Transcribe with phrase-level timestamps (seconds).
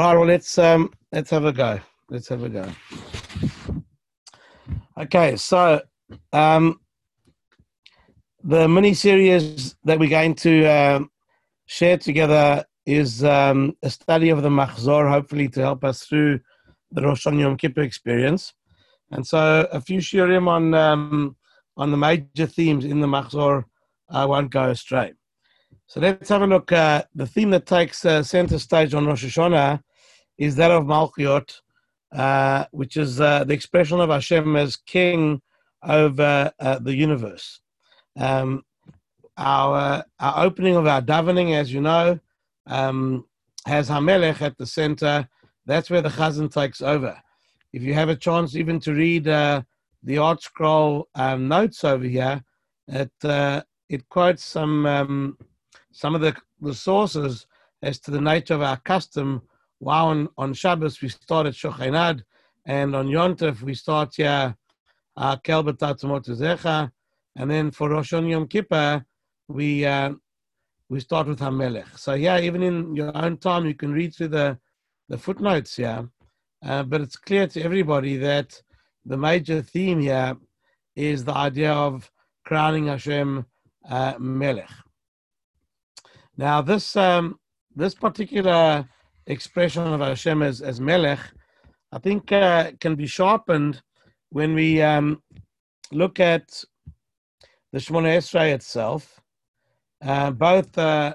[0.00, 1.78] All right, well let's um let's have a go.
[2.08, 2.66] Let's have a go.
[4.98, 5.82] Okay, so
[6.32, 6.80] um
[8.42, 11.10] the mini series that we're going to um,
[11.66, 16.40] share together is um, a study of the Machzor, hopefully to help us through
[16.92, 18.54] the Rosh Hashanah Yom Kippur experience.
[19.10, 21.36] And so a few shiurim on um,
[21.76, 23.64] on the major themes in the Machzor
[24.08, 25.12] I won't go astray.
[25.88, 26.72] So let's have a look.
[26.72, 29.82] Uh, the theme that takes uh, center stage on Rosh Hashanah
[30.40, 31.60] is that of Malchiot,
[32.12, 35.42] uh, which is uh, the expression of Hashem as king
[35.84, 37.60] over uh, the universe.
[38.16, 38.64] Um,
[39.36, 42.18] our, uh, our opening of our davening, as you know,
[42.66, 43.26] um,
[43.66, 45.28] has Hamelech at the center.
[45.66, 47.16] That's where the Chazan takes over.
[47.74, 49.64] If you have a chance even to read the
[50.02, 52.42] ArtScroll um, notes over here,
[52.88, 53.12] it
[53.90, 55.36] it quotes some um,
[55.92, 57.46] some of the, the sources
[57.82, 59.42] as to the nature of our custom.
[59.82, 62.22] Wow, on, on Shabbos we start at Shochen Ad,
[62.66, 64.54] and on Yontef we start here
[65.16, 65.36] uh,
[67.36, 69.02] and then for Rosh Yom Kippur
[69.48, 70.12] we uh,
[70.90, 71.98] we start with Hamelech.
[71.98, 74.58] So yeah, even in your own time you can read through the
[75.08, 76.06] the footnotes here,
[76.62, 78.60] uh, but it's clear to everybody that
[79.06, 80.36] the major theme here
[80.94, 82.10] is the idea of
[82.44, 83.46] crowning Hashem
[83.88, 84.68] uh, Melech.
[86.36, 87.38] Now, this um,
[87.74, 88.86] this particular
[89.30, 91.20] expression of Hashem as, as Melech,
[91.92, 93.82] I think, uh, can be sharpened
[94.30, 95.22] when we um,
[95.92, 96.64] look at
[97.72, 99.20] the Shemona Esrei itself.
[100.02, 101.14] Uh, both uh,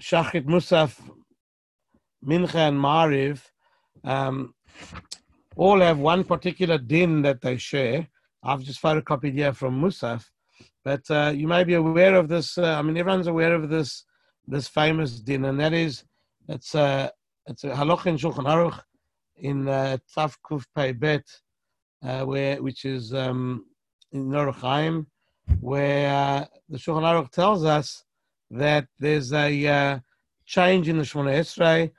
[0.00, 0.98] Shachrit Musaf,
[2.24, 3.42] Mincha, and Mariv
[4.04, 4.54] um,
[5.56, 8.08] all have one particular din that they share.
[8.42, 10.24] I've just photocopied here from Musaf.
[10.84, 12.58] But uh, you may be aware of this.
[12.58, 14.04] Uh, I mean, everyone's aware of this
[14.48, 16.02] this famous din, and that is
[16.48, 17.10] it's a
[17.46, 18.80] it's a halach in Shulchan Aruch
[19.36, 21.24] in uh, Tav Kuf Pei Bet,
[22.04, 23.66] uh, where which is um,
[24.12, 25.06] in Orach Chaim,
[25.60, 28.04] where uh, the Shulchan Aruch tells us
[28.50, 29.98] that there's a uh,
[30.46, 31.90] change in the Shemona Esrei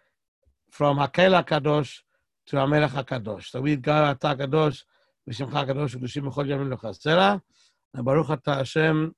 [0.70, 2.00] from Hakel Kadosh
[2.48, 3.50] to Hamelech Hakadosh.
[3.50, 4.84] So we'd go Ata Kadosh,
[5.30, 7.42] V'Shemcha Kadosh, V'Dushim B'Chol Yamim L'Chasera,
[7.94, 9.16] Baruch Ata Hashem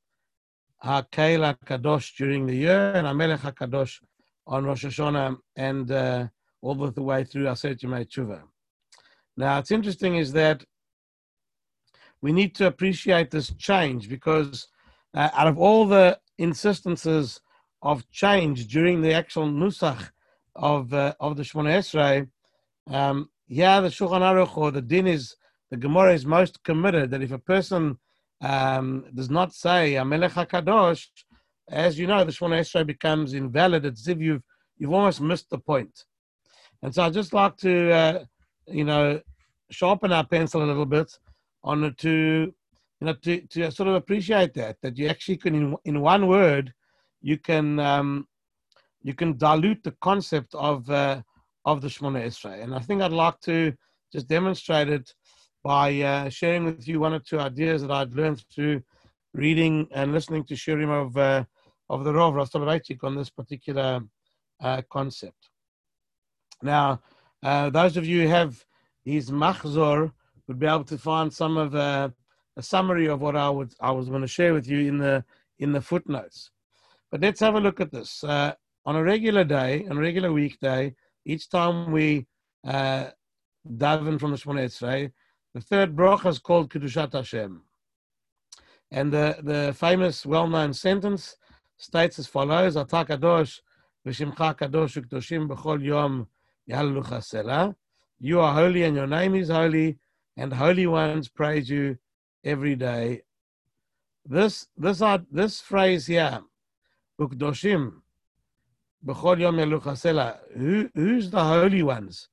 [0.83, 3.99] HaKeil HaKadosh during the year and HaMelech HaKadosh
[4.47, 6.27] on Rosh Hashanah and uh,
[6.61, 8.41] all the way through Aseret Yemei Tshuva.
[9.37, 10.63] Now, it's interesting is that
[12.21, 14.67] we need to appreciate this change because
[15.13, 17.41] uh, out of all the insistences
[17.81, 20.09] of change during the actual Nusach
[20.55, 22.27] of, uh, of the Shemona Esrei,
[22.89, 25.35] um, yeah, the Shulchan Aruch or the Din is,
[25.69, 27.97] the Gemara is most committed that if a person
[28.41, 31.07] um, does not say Amelech HaKadosh,
[31.69, 33.85] as you know, the Shemona Esrei becomes invalid.
[33.85, 34.43] It's as if you've,
[34.77, 36.05] you've almost missed the point.
[36.81, 38.23] And so I'd just like to, uh,
[38.67, 39.21] you know,
[39.71, 41.11] sharpen our pencil a little bit
[41.63, 42.53] on to, you
[43.07, 46.73] know, to, to sort of appreciate that, that you actually can, in, in one word,
[47.21, 48.27] you can, um,
[49.01, 51.21] you can dilute the concept of, uh,
[51.65, 52.63] of the Shemona Esrei.
[52.63, 53.73] And I think I'd like to
[54.11, 55.13] just demonstrate it
[55.63, 58.83] by uh, sharing with you one or two ideas that I'd learned through
[59.33, 61.43] reading and listening to shiurim of uh,
[61.89, 64.01] of the Rav Soloveitchik on this particular
[64.61, 65.49] uh, concept.
[66.61, 67.01] Now,
[67.43, 68.65] uh, those of you who have
[69.03, 70.11] his machzor
[70.47, 72.09] would be able to find some of uh,
[72.57, 75.23] a summary of what I would I was going to share with you in the
[75.59, 76.51] in the footnotes.
[77.11, 78.23] But let's have a look at this.
[78.23, 78.53] Uh,
[78.85, 80.95] on a regular day, on a regular weekday,
[81.25, 82.27] each time we
[82.65, 83.09] uh,
[83.67, 85.11] daven from the Shemona Esrei,
[85.53, 87.61] the third bracha is called Kedushat Hashem.
[88.91, 91.35] And the, the famous, well-known sentence
[91.77, 93.61] states as follows, Ata kadosh
[94.05, 96.27] v'shimcha kadosh u'kedoshim b'chol yom
[96.69, 97.75] sela.
[98.19, 99.97] You are holy and your name is holy,
[100.37, 101.97] and holy ones praise you
[102.43, 103.23] every day.
[104.25, 106.41] This, this, this phrase here,
[107.19, 108.01] u'kedoshim
[109.05, 112.29] b'chol yom yahalucha sela, who, who's the holy ones?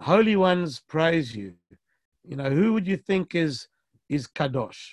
[0.00, 1.54] Holy ones praise you.
[2.24, 3.68] You know, who would you think is
[4.08, 4.92] is kadosh?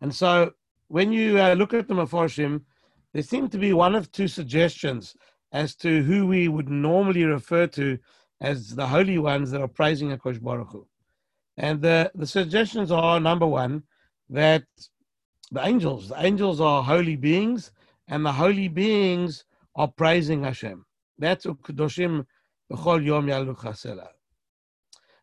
[0.00, 0.52] And so,
[0.88, 2.62] when you uh, look at the Meforshim,
[3.12, 5.16] there seem to be one of two suggestions
[5.52, 7.98] as to who we would normally refer to
[8.40, 10.86] as the holy ones that are praising Akosh Baruch Hu.
[11.56, 13.84] And the, the suggestions are number one,
[14.28, 14.64] that
[15.50, 17.70] the angels, the angels are holy beings,
[18.08, 19.44] and the holy beings
[19.74, 20.84] are praising Hashem.
[21.18, 22.26] That's Ukudoshim
[22.70, 23.56] B'chol Yom Yalu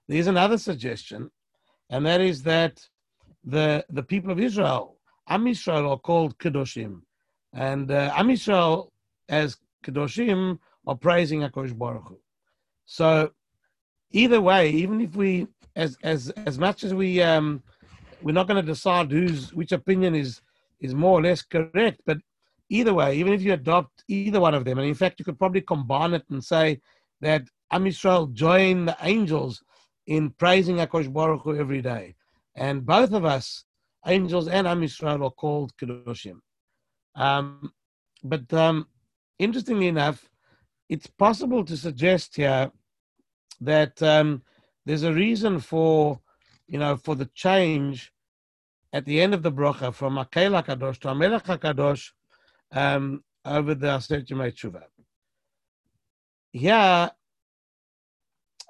[0.07, 1.29] There's another suggestion,
[1.89, 2.87] and that is that
[3.43, 7.01] the the people of Israel, Am Israel, are called Kedoshim,
[7.53, 8.91] and uh, Am Israel
[9.29, 12.19] as Kedoshim are praising HaKadosh Baruch Hu.
[12.85, 13.31] So
[14.11, 17.63] either way, even if we, as as as much as we, um,
[18.21, 20.41] we're not going to decide who's which opinion is
[20.79, 22.17] is more or less correct, but
[22.69, 25.39] either way, even if you adopt either one of them, and in fact, you could
[25.39, 26.81] probably combine it and say
[27.21, 29.63] that Am Yisrael join the angels
[30.07, 32.15] in praising HaKadosh Baruch Hu every day.
[32.55, 33.63] And both of us,
[34.05, 36.39] angels and Am Yisrael, are called Kedoshim.
[37.15, 37.71] Um,
[38.23, 38.87] but um,
[39.39, 40.29] interestingly enough,
[40.89, 42.71] it's possible to suggest here
[43.61, 44.41] that um,
[44.85, 46.19] there's a reason for,
[46.67, 48.11] you know, for the change
[48.91, 52.11] at the end of the bracha from Akel Kadosh to Amelech Kadosh
[52.71, 54.83] um, over the Yemei Tshuva.
[56.51, 57.09] Here,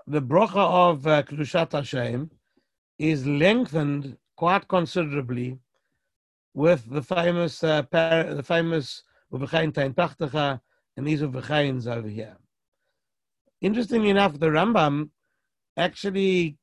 [0.08, 2.32] the bracha of uh, Kedushat Hashem
[2.98, 5.60] is lengthened quite considerably
[6.54, 10.60] with the famous uh, par- the famous Tachtecha
[10.96, 12.38] and these Uvechains over here.
[13.62, 15.10] Interestingly enough, the Rambam
[15.78, 16.58] actually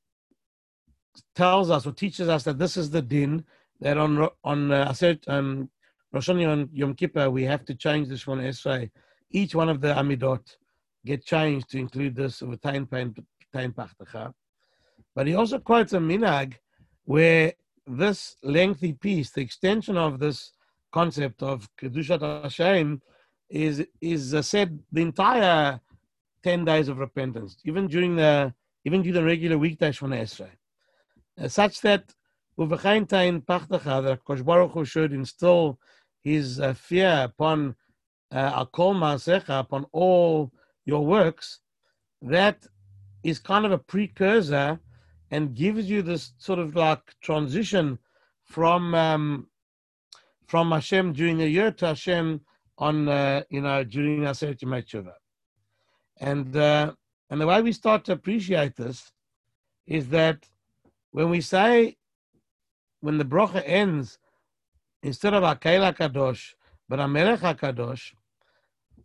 [1.34, 3.44] tells us or teaches us that this is the din
[3.81, 4.94] that on on uh,
[5.26, 5.69] um,
[6.12, 8.90] Rosh Hashanah Yom Kippur we have to change this one Esrei.
[9.31, 10.56] Each one of the Amidot
[11.05, 14.32] get changed to include this of a Tain Pachtecha.
[15.14, 16.55] But he also quotes a minhag
[17.11, 17.53] where
[17.89, 20.53] this lengthy piece, the extension of this
[20.93, 23.03] concept of Kedushat Hashem,
[23.49, 25.81] is is uh, said the entire
[26.45, 28.55] ten days of repentance, even during the
[28.85, 30.55] even during the regular weekdays from Esrei,
[31.41, 32.05] uh, such that
[32.57, 35.81] Uvechain Tain Pachtecha, that Kosh Baruch Hu should instill
[36.23, 37.75] his uh, fear upon
[38.31, 40.53] uh, Akol Maasecha, upon all
[40.85, 41.59] your works,
[42.23, 42.59] that
[43.25, 44.79] is kind of a precursor
[45.31, 47.99] and gives you this sort of like transition
[48.43, 49.49] from um,
[50.47, 52.41] from Hashem during the year to Hashem
[52.79, 55.15] on uh, you know during Aseret Yemei Tshuva.
[56.19, 56.93] And uh,
[57.31, 59.12] and the way we start to appreciate this
[59.87, 60.49] is that
[61.12, 61.97] when we say
[63.00, 64.19] when the bracha ends
[65.03, 66.55] instead of Akel Kadosh
[66.88, 68.12] but Amelech Kadosh,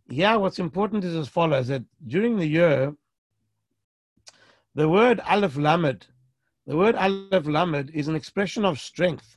[0.08, 2.94] yeah, what's important is as follows: that during the year,
[4.74, 6.06] the word Aleph Lamed,
[6.66, 9.36] the word Aleph Lamed is an expression of strength,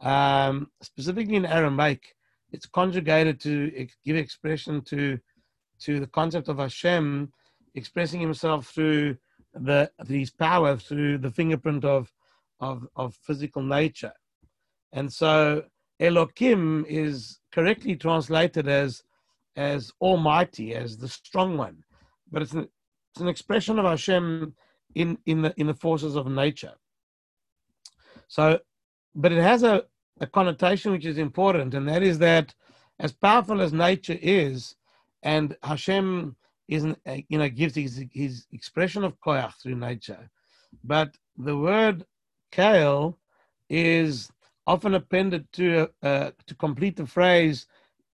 [0.00, 2.16] um, specifically in Aramaic.
[2.52, 5.18] It's conjugated to give expression to
[5.80, 7.32] to the concept of Hashem
[7.74, 9.16] expressing Himself through
[9.54, 12.12] the his power through the fingerprint of
[12.60, 14.12] of, of physical nature,
[14.92, 15.64] and so
[16.00, 19.02] Elokim is correctly translated as
[19.56, 21.84] as Almighty, as the strong one,
[22.32, 22.68] but it's an,
[23.12, 24.54] it's an expression of Hashem
[24.94, 26.74] in in the in the forces of nature.
[28.28, 28.60] So,
[29.14, 29.84] but it has a,
[30.20, 32.54] a connotation which is important, and that is that
[32.98, 34.74] as powerful as nature is,
[35.22, 36.36] and Hashem
[36.68, 36.98] isn't
[37.28, 40.30] you know gives his his expression of koyach through nature,
[40.82, 42.04] but the word
[42.52, 43.18] kale
[43.68, 44.30] is
[44.66, 47.66] often appended to uh, to complete the phrase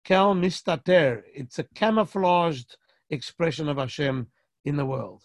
[0.05, 1.23] Kel mistater.
[1.33, 2.77] It's a camouflaged
[3.09, 4.27] expression of Hashem
[4.63, 5.23] in the world.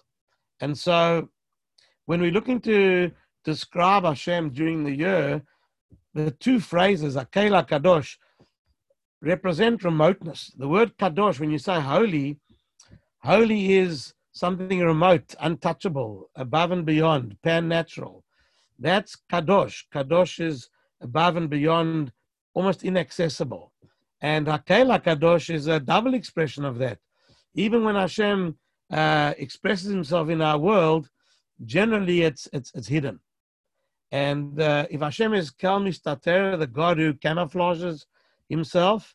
[0.60, 1.28] And so
[2.10, 3.12] when we're looking to
[3.44, 5.42] describe Hashem during the year,
[6.12, 8.16] the two phrases, Akela Kadosh,
[9.22, 10.50] represent remoteness.
[10.58, 12.40] The word Kadosh, when you say holy,
[13.22, 18.24] holy is something remote, untouchable, above and beyond, pan natural.
[18.76, 19.84] That's Kadosh.
[19.94, 20.68] Kadosh is
[21.00, 22.10] above and beyond,
[22.54, 23.70] almost inaccessible.
[24.20, 26.98] And Hakel Kadosh is a double expression of that.
[27.54, 28.58] Even when Hashem
[28.92, 31.08] uh, expresses himself in our world,
[31.64, 33.20] generally it's it's, it's hidden.
[34.12, 38.06] And uh, if Hashem is Kel Mistater, the God who camouflages
[38.48, 39.14] himself,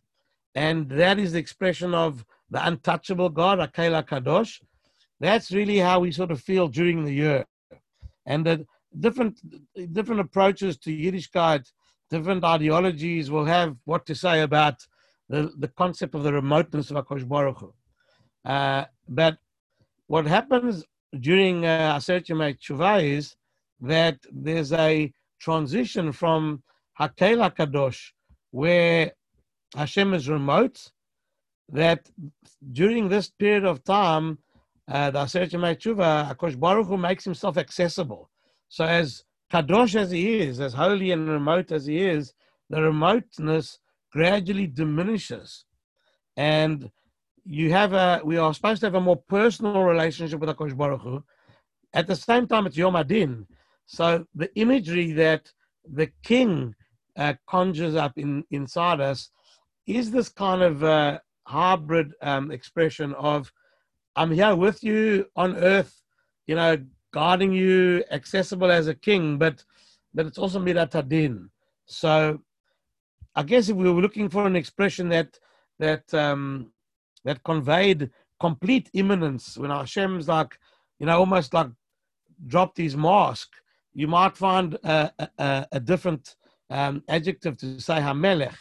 [0.53, 4.61] and that is the expression of the untouchable God, Hakel Kadosh,
[5.19, 7.45] that's really how we sort of feel during the year.
[8.25, 8.65] And the
[8.97, 9.39] different
[9.93, 11.71] different approaches to Yiddishkeit,
[12.09, 14.85] different ideologies will have what to say about
[15.27, 17.73] the, the concept of the remoteness of Akash Baruch Hu.
[18.45, 19.37] Uh, but
[20.07, 20.85] what happens
[21.19, 23.35] during uh, Aseret Tshuva is
[23.81, 26.63] that there's a transition from
[26.99, 28.11] Hakel Kadosh,
[28.51, 29.11] where
[29.75, 30.91] Hashem is remote,
[31.69, 32.09] that
[32.71, 34.37] during this period of time,
[34.87, 38.29] uh, the Aseret Yemei Tshuva, Akash Baruch Hu makes himself accessible.
[38.69, 42.33] So as Kadosh as he is, as holy and remote as he is,
[42.69, 43.79] the remoteness
[44.11, 45.65] gradually diminishes.
[46.37, 46.91] And
[47.45, 51.01] you have a, we are supposed to have a more personal relationship with HaKadosh Baruch
[51.01, 51.23] Hu.
[51.93, 53.45] At the same time, it's Yom Adin.
[53.85, 55.51] So the imagery that
[55.87, 56.75] the king
[57.15, 59.29] uh, conjures up in, inside us
[59.85, 63.51] is this kind of uh, hybrid um, expression of
[64.15, 66.01] I'm here with you on earth,
[66.47, 66.77] you know,
[67.13, 69.63] guarding you, accessible as a king, but
[70.13, 71.49] but it's also midat hadin.
[71.85, 72.41] So
[73.35, 75.37] I guess if we were looking for an expression that
[75.79, 76.71] that um,
[77.25, 80.57] that conveyed complete immanence, when Hashem's like,
[80.99, 81.67] you know, almost like
[82.47, 83.49] dropped his mask,
[83.93, 86.35] you might find a, a, a different
[86.69, 88.55] um, adjective to say Hamelech.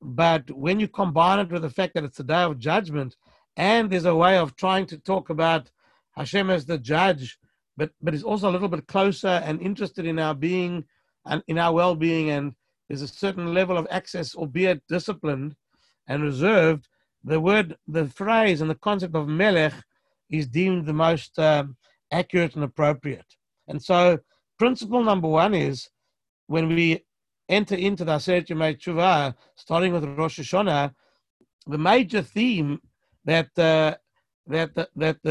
[0.00, 3.16] But when you combine it with the fact that it's a day of judgment,
[3.56, 5.70] and there's a way of trying to talk about
[6.16, 7.38] Hashem as the judge,
[7.76, 10.84] but but is also a little bit closer and interested in our being
[11.26, 12.54] and in our well-being, and
[12.88, 15.54] there's a certain level of access, albeit disciplined
[16.06, 16.88] and reserved.
[17.28, 19.74] The word, the phrase, and the concept of melech
[20.30, 21.76] is deemed the most um,
[22.10, 23.26] accurate and appropriate.
[23.68, 24.18] And so,
[24.58, 25.90] principle number one is
[26.46, 27.04] when we
[27.50, 30.94] enter into the Aseret Yemei Tshuva, starting with Rosh Hashanah,
[31.66, 32.80] the major theme
[33.26, 33.94] that uh,
[34.46, 35.30] that the, that the,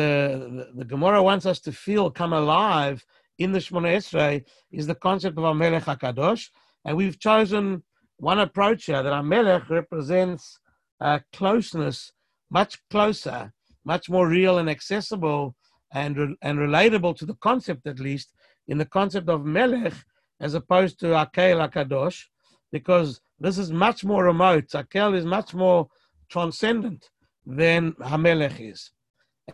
[0.56, 3.04] the, the Gemara wants us to feel come alive
[3.39, 6.50] in the Shemona Esrei is the concept of Amelech Hakadosh,
[6.86, 7.82] and we've chosen
[8.18, 10.60] one approach here that Amelech represents
[11.01, 12.12] uh, closeness,
[12.50, 13.54] much closer,
[13.86, 15.56] much more real and accessible
[15.94, 18.34] and and relatable to the concept at least
[18.68, 19.94] in the concept of Melech
[20.39, 22.24] as opposed to Akel Akadosh,
[22.72, 24.68] because this is much more remote.
[24.70, 25.88] Akel is much more
[26.30, 27.10] transcendent
[27.46, 28.92] than Hamelech is.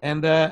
[0.02, 0.52] And uh,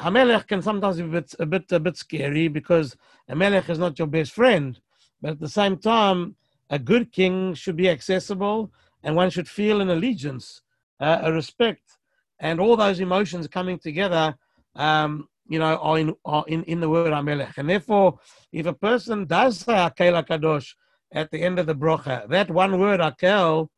[0.00, 2.96] Hamelech can sometimes be a bit, a bit, a bit scary because
[3.30, 4.78] Hamelech is not your best friend.
[5.20, 6.36] But at the same time,
[6.70, 8.72] a good king should be accessible
[9.02, 10.62] and one should feel an allegiance,
[11.00, 11.98] uh, a respect,
[12.38, 14.34] and all those emotions coming together,
[14.76, 17.58] um, you know, are in, are in, in the word Hamelech.
[17.58, 18.18] And therefore,
[18.52, 20.74] if a person does say Akel Kadosh
[21.12, 23.68] at the end of the brocha, that one word Akel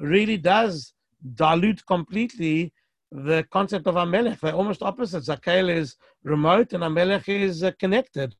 [0.00, 0.94] really does
[1.34, 2.72] dilute completely
[3.10, 4.40] the concept of Amelech.
[4.40, 5.28] They're almost opposites.
[5.28, 8.34] Akel is remote and Amelech is uh, connected.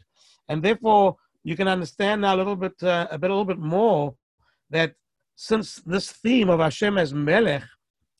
[0.48, 3.58] And therefore, you can understand now a little bit, uh, a bit, a little bit
[3.58, 4.14] more
[4.70, 4.94] that
[5.40, 7.62] since this theme of Hashem as Melech,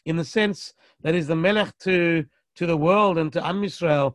[0.07, 0.73] in the sense
[1.03, 4.15] that is the Melech to to the world and to Am Yisrael,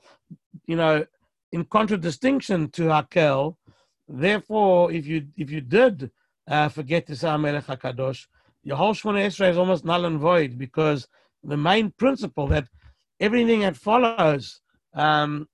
[0.68, 1.06] you know,
[1.52, 3.58] in contradistinction to Hakel,
[4.08, 6.12] therefore, if you if you did
[6.50, 8.26] uh, forget to say Melech Hakadosh,
[8.64, 11.06] your whole Shemona Esrei is almost null and void because
[11.44, 12.70] the main principle that
[13.20, 14.62] everything that follows,
[14.94, 15.50] um,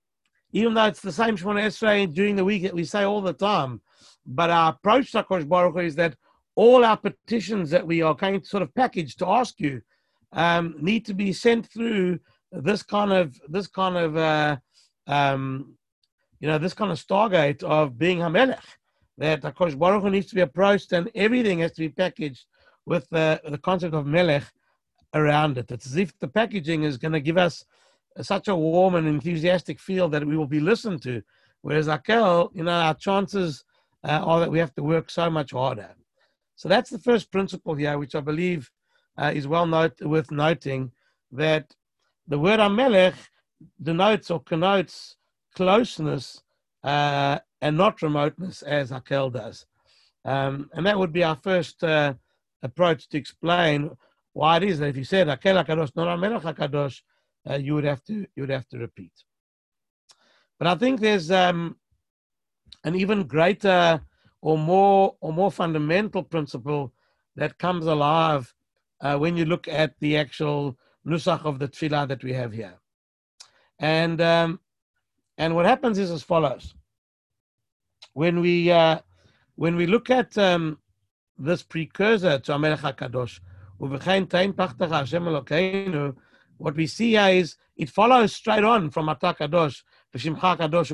[0.51, 3.33] even though it's the same Shemona Esrei during the week that we say all the
[3.33, 3.81] time,
[4.23, 6.15] but our approach to Kosh Baruch Hu is that
[6.59, 9.81] all our petitions that we are going to sort of package to ask you
[10.33, 12.19] um, need to be sent through
[12.51, 14.57] this kind of this kind of uh,
[15.07, 15.43] um,
[16.41, 18.67] you know this kind of stargate of being Hamelech.
[19.17, 22.45] That Kosh Baruch Hu needs to be approached and everything has to be packaged
[22.85, 24.45] with the, the concept of melech
[25.13, 25.71] around it.
[25.71, 27.63] It's as if the packaging is going to give us
[28.21, 31.21] such a warm and enthusiastic feel that we will be listened to.
[31.61, 33.65] Whereas Akel, you know, our chances
[34.05, 35.89] uh, are that we have to work so much harder.
[36.59, 38.69] So that's the first principle here, which I believe
[39.17, 40.91] uh, is well note, worth noting
[41.31, 41.73] that
[42.27, 43.15] the word Amelech
[43.81, 45.15] denotes or connotes
[45.55, 46.43] closeness
[46.83, 49.65] uh, and not remoteness as Akel does.
[50.25, 52.15] Um, and that would be our first uh,
[52.61, 53.91] approach to explain
[54.33, 56.99] why it is that if you said Akel HaKadosh, not Amelech HaKadosh,
[57.49, 59.13] uh, you would have to you would have to repeat.
[60.57, 61.77] But I think there's um,
[62.83, 64.01] an even greater
[64.41, 66.93] or more or more fundamental principle
[67.35, 68.53] that comes alive
[69.01, 72.75] uh, when you look at the actual nusach of the tefillah that we have here.
[73.79, 74.59] And um,
[75.37, 76.73] and what happens is as follows:
[78.13, 78.99] when we uh,
[79.55, 80.79] when we look at um,
[81.37, 83.39] this precursor to Amelech HaKadosh,
[86.57, 90.89] what we see here is it follows straight on from Atah Kadosh, Kadosh,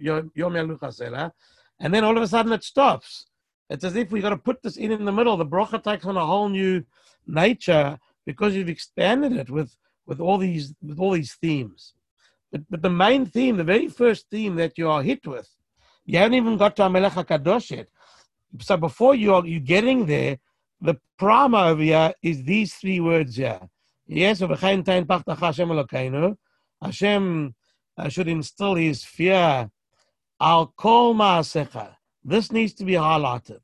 [0.00, 1.32] yom yaluch
[1.80, 3.26] and then all of a sudden it stops.
[3.70, 5.36] It's as if we've got to put this in in the middle.
[5.36, 6.84] The bracha takes on a whole new
[7.26, 9.76] nature because you've expanded it with,
[10.06, 11.94] with all these with all these themes.
[12.52, 15.48] But, but the main theme, the very first theme that you are hit with,
[16.04, 17.88] you haven't even got to Amelech HaKadosh yet
[18.60, 20.38] so before you are you getting there,
[20.80, 23.60] the prime over here is these three words here.
[24.06, 24.84] Yes, Hashem
[26.82, 27.54] Hashem
[27.96, 29.70] uh, should instill his fear.
[30.40, 31.94] Al kol ma'asecha.
[32.24, 33.60] This needs to be highlighted,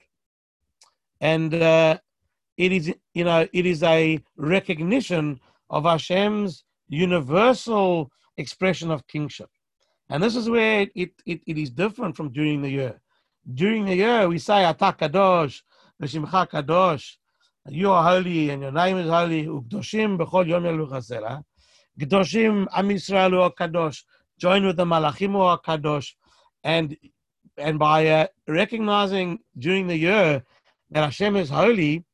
[1.20, 1.98] and uh,
[2.56, 9.48] it is you know it is a recognition of Hashem's universal expression of kingship,
[10.08, 13.00] and this is where it, it, it is different from during the year.
[13.54, 15.62] During the year we say Atah Kadosh,
[16.02, 17.16] V'Shimcha Kadosh,
[17.68, 21.44] you are holy and your name is holy, Ukdoshim b'chol yom
[21.98, 24.02] Gedoshim Am Yisrael Kadosh,
[24.38, 25.32] join with the Malachim
[25.64, 26.12] Kadosh,
[26.64, 26.96] and
[27.56, 30.42] and by uh, recognizing during the year
[30.90, 32.04] that Hashem is holy,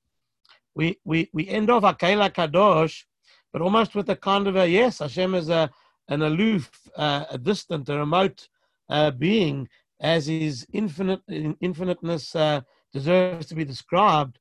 [0.75, 3.05] we we we end off Akela Kadosh,
[3.53, 5.71] but almost with a kind of a yes, Hashem is a
[6.09, 8.49] an aloof, uh, a distant, a remote
[8.89, 9.69] uh, being,
[10.01, 11.21] as his infinite
[11.61, 12.61] infiniteness uh,
[12.93, 14.39] deserves to be described.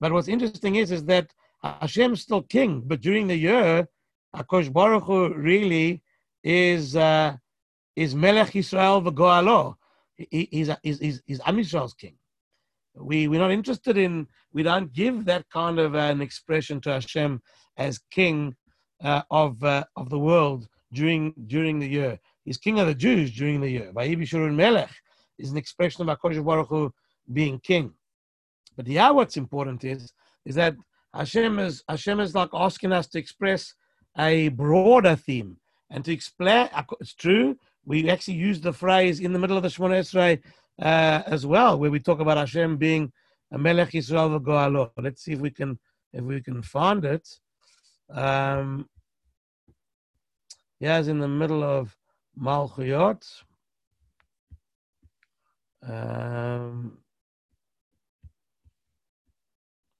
[0.00, 3.88] But what's interesting is is that Hashem is still king, but during the year,
[4.34, 6.02] Akosh Baruch Hu really
[6.44, 7.36] is uh,
[7.98, 9.74] is Melech Israel v'Goalo.
[10.16, 11.62] He, he's, he's, he's, he's Am
[11.98, 12.16] king.
[12.94, 14.26] We we're not interested in.
[14.52, 17.40] We don't give that kind of an expression to Hashem
[17.76, 18.56] as king
[19.02, 22.18] uh, of uh, of the world during during the year.
[22.44, 23.92] He's king of the Jews during the year.
[23.92, 24.94] Vayibishurun Melech
[25.38, 26.92] is an expression of Hakadosh Baruch Hu
[27.32, 27.92] being king.
[28.76, 30.12] But yeah, what's important is
[30.44, 30.74] is that
[31.14, 33.74] Hashem is Hashem is like asking us to express
[34.18, 35.58] a broader theme
[35.90, 36.68] and to explain.
[37.00, 37.56] It's true.
[37.88, 40.42] We actually use the phrase in the middle of the Shemona Esrei
[40.78, 43.10] uh, as well, where we talk about Hashem being
[43.50, 44.90] a Melech Yisrael v'Goalo.
[44.98, 45.78] Let's see if we can
[46.12, 47.26] if we can find it.
[48.10, 48.90] Um,
[50.80, 51.96] yeah, it's in the middle of
[52.38, 53.24] Malchuyot.
[55.82, 56.98] Um,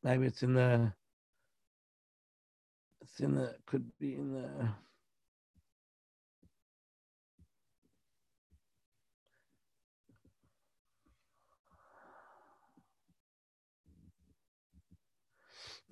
[0.02, 0.92] maybe it's in the.
[3.00, 3.54] It's in the.
[3.64, 4.68] Could be in the.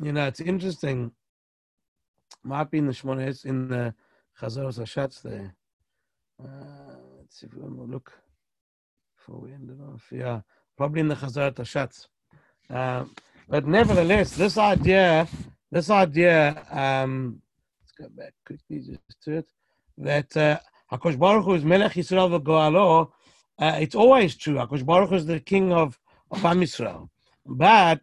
[0.02, 1.10] You know, it's interesting.
[2.42, 3.94] Might be in the Shmona, in the
[4.38, 5.54] Chazar Hashatz there.
[6.42, 8.12] Uh, let's see if we to look
[9.16, 10.06] before we end it off.
[10.12, 10.40] Yeah,
[10.76, 12.08] probably in the Chazar Hashatz.
[12.68, 13.06] Uh,
[13.48, 15.26] but nevertheless, this idea,
[15.70, 17.40] this idea, um,
[17.80, 19.48] let's go back quickly just to it,
[19.96, 20.58] that uh,
[20.92, 23.10] Hakosh Baruch Hu is Melech Yisrael v'Goalo,
[23.58, 24.56] uh, it's always true.
[24.56, 25.98] Hakosh Baruch Hu is the king of,
[26.30, 27.08] of Am Yisrael.
[27.46, 28.02] But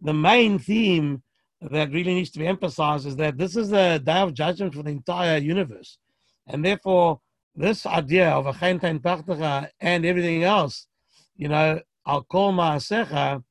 [0.00, 1.22] the main theme
[1.60, 4.82] that really needs to be emphasized is that this is the day of judgment for
[4.82, 5.98] the entire universe.
[6.46, 7.20] And therefore,
[7.54, 10.86] this idea of a Pachtacha and everything else,
[11.36, 13.42] you know, Al Kol Ma'asecha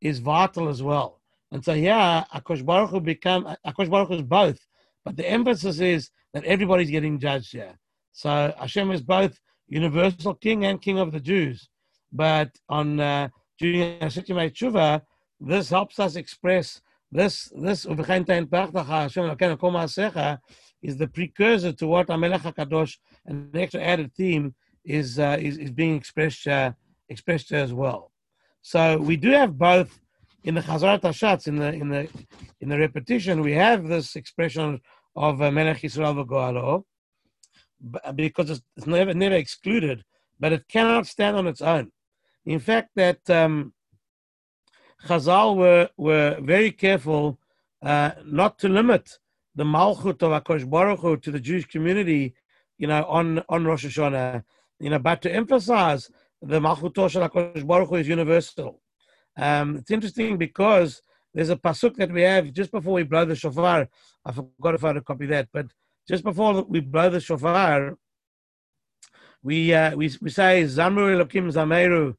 [0.00, 1.20] is vital as well.
[1.52, 4.58] And so yeah, Akosh Baruch Hu become, Akosh Baruch is both,
[5.04, 7.78] but the emphasis is that everybody's getting judged here.
[8.12, 11.68] So Hashem is both universal king and king of the Jews.
[12.12, 15.02] But on uh, during Hashem Tshuva,
[15.40, 16.80] this helps us express
[17.12, 17.84] this this
[20.82, 22.96] is the precursor to what Amelech Hakadosh
[23.26, 26.72] and the extra added theme is uh, is, is being expressed uh,
[27.10, 28.10] expressed as well.
[28.62, 30.00] So we do have both
[30.44, 32.08] in the Chazarat Hashatz in the in the
[32.60, 34.80] in the repetition we have this expression
[35.14, 36.84] of uh, Melech Yisrael v'Goalo
[38.14, 40.02] because it's, it's, never never excluded,
[40.40, 41.92] but it cannot stand on its own.
[42.46, 43.74] In fact, that um,
[45.06, 47.38] Chazal were, were very careful
[47.82, 49.18] uh, not to limit
[49.54, 52.34] the Malchut of Akosh Baruch Hu to the Jewish community,
[52.78, 54.44] you know, on, on Rosh Hashanah,
[54.78, 56.10] you know, but to emphasize
[56.40, 58.80] the Malchut of Akosh Baruch Hu is universal.
[59.36, 61.02] Um, it's interesting because
[61.34, 63.88] there's a pasuk that we have just before we blow the shofar.
[64.24, 65.66] I forgot if I had to copy that, but
[66.08, 67.96] just before we blow the shofar,
[69.42, 72.14] we uh, we we say Zamru Elokim Zameru,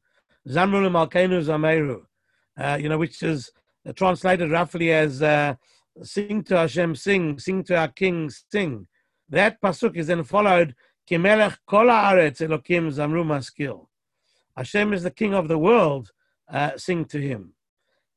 [0.46, 2.02] Zamru Malkeinu Zameru
[2.58, 3.50] uh, you know, which is
[3.94, 5.54] translated roughly as uh,
[6.02, 8.86] "Sing to Hashem, sing, sing to our King, sing."
[9.28, 10.74] That pasuk is then followed
[11.08, 13.88] "Kimelech kol haaretz Elokim zamru maskil."
[14.56, 16.10] Hashem is the King of the world.
[16.46, 17.54] Uh, sing to Him.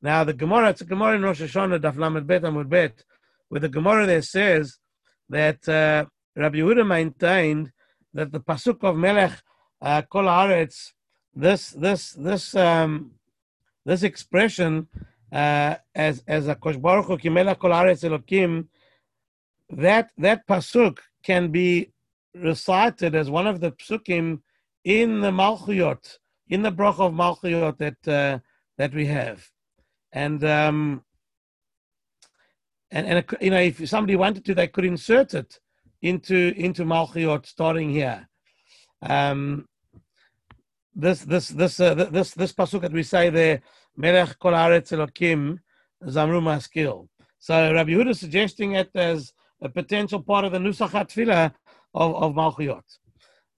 [0.02, 3.04] Now the Gemara, it's a Gemara in Rosh Hashanah, Daf Lamed Bet Amud Bet,
[3.48, 4.78] where the Gemara there says
[5.30, 7.72] that uh, Rabbi Yehuda maintained
[8.14, 9.42] that the pasuk of Melech
[9.82, 10.92] uh, kol haaretz,
[11.34, 13.12] this this this um,
[13.88, 14.88] this expression
[15.32, 18.68] uh, as as a Baruch Kimela Kol Elokim,
[19.70, 21.92] that that pasuk can be
[22.36, 24.42] recited as one of the psukim
[24.84, 26.18] in the Malchuyot,
[26.50, 28.40] in the Brach of Malchuyot that uh,
[28.78, 29.50] that we have,
[30.12, 31.04] and um,
[32.92, 35.60] and and you know if somebody wanted to, they could insert it
[36.02, 38.28] into into Malchuyot starting here.
[39.02, 39.66] Um,
[40.98, 43.62] this this this uh, this this pasuk that we say there,
[43.96, 45.60] Melech kol haaretz elokim
[46.04, 47.08] zamru maskil.
[47.40, 49.32] So Rabbi Yehuda is suggesting it as
[49.62, 51.54] a potential part of the nusach tefillah
[51.94, 52.82] of of Malchuyot,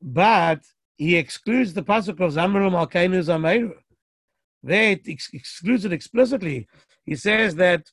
[0.02, 0.60] but
[0.98, 3.72] he excludes the pasuk of zamru malkeinu zameru.
[4.62, 6.68] There it ex- excludes it explicitly.
[7.06, 7.90] He says that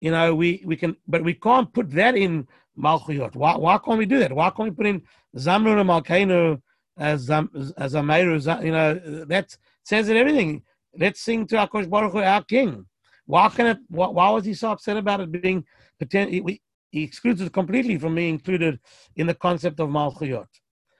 [0.00, 2.46] you know we we can, but we can't put that in
[2.78, 3.34] Malchuyot.
[3.34, 4.32] Why, why can't we do that?
[4.32, 5.02] Why can't we put in
[5.36, 6.60] Zamru Malkeinu
[6.96, 8.64] as as Ameiru?
[8.64, 10.62] You know, that says it everything.
[10.96, 12.86] Let's sing to Akosh Baruch Hu, our King.
[13.26, 13.78] Why can it?
[13.88, 15.64] Why, why was he so upset about it being
[15.98, 16.46] potential?
[16.90, 18.78] He, excludes it completely from being included
[19.16, 20.46] in the concept of Malchuyot.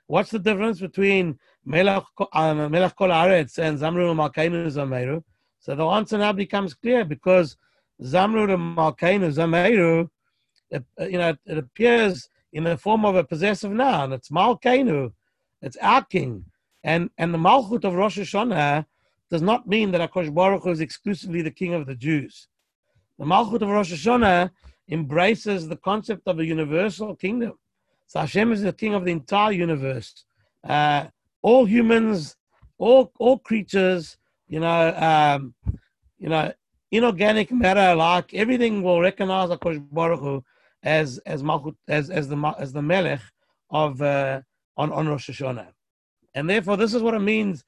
[0.08, 5.22] What's the difference between Melech, uh, Kol Aretz and Zamru Malkeinu Zameiru?
[5.60, 7.56] So the answer now becomes clear because
[8.02, 10.10] Zamru Malkeinu Zameiru
[10.74, 14.12] uh, you know, it appears in the form of a possessive noun.
[14.12, 15.12] It's Malkeinu,
[15.64, 16.44] it's our king.
[16.82, 18.84] And, and the Malchut of Rosh Hashanah
[19.30, 22.48] does not mean that Akash Baruch Hu is exclusively the king of the Jews.
[23.18, 24.50] The Malchut of Rosh Hashanah
[24.90, 27.54] embraces the concept of a universal kingdom.
[28.06, 30.24] So Hashem is the king of the entire universe.
[30.62, 31.06] Uh,
[31.40, 32.36] all humans,
[32.78, 35.54] all all creatures, you know, um,
[36.18, 36.52] you know,
[36.90, 40.44] inorganic matter, like everything will recognize Akash Baruch Hu
[40.82, 43.22] as as Malchut, as as the as the Melech
[43.70, 44.42] of uh,
[44.76, 45.68] on on Rosh Hashanah,
[46.34, 47.64] and therefore this is what it means.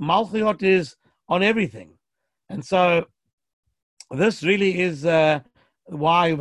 [0.00, 0.96] Malchut is
[1.28, 1.98] on everything,
[2.48, 3.06] and so
[4.10, 5.40] this really is uh,
[5.86, 6.36] why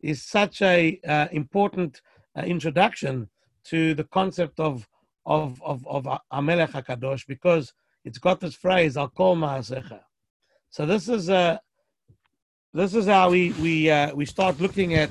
[0.00, 2.00] is such a uh, important
[2.36, 3.28] uh, introduction
[3.64, 4.86] to the concept of
[5.26, 7.72] of of of Amelech Hakadosh because
[8.04, 10.00] it's got this phrase Al Kol Ma'asecha.
[10.70, 11.58] So this is uh,
[12.74, 15.10] this is how we we uh, we start looking at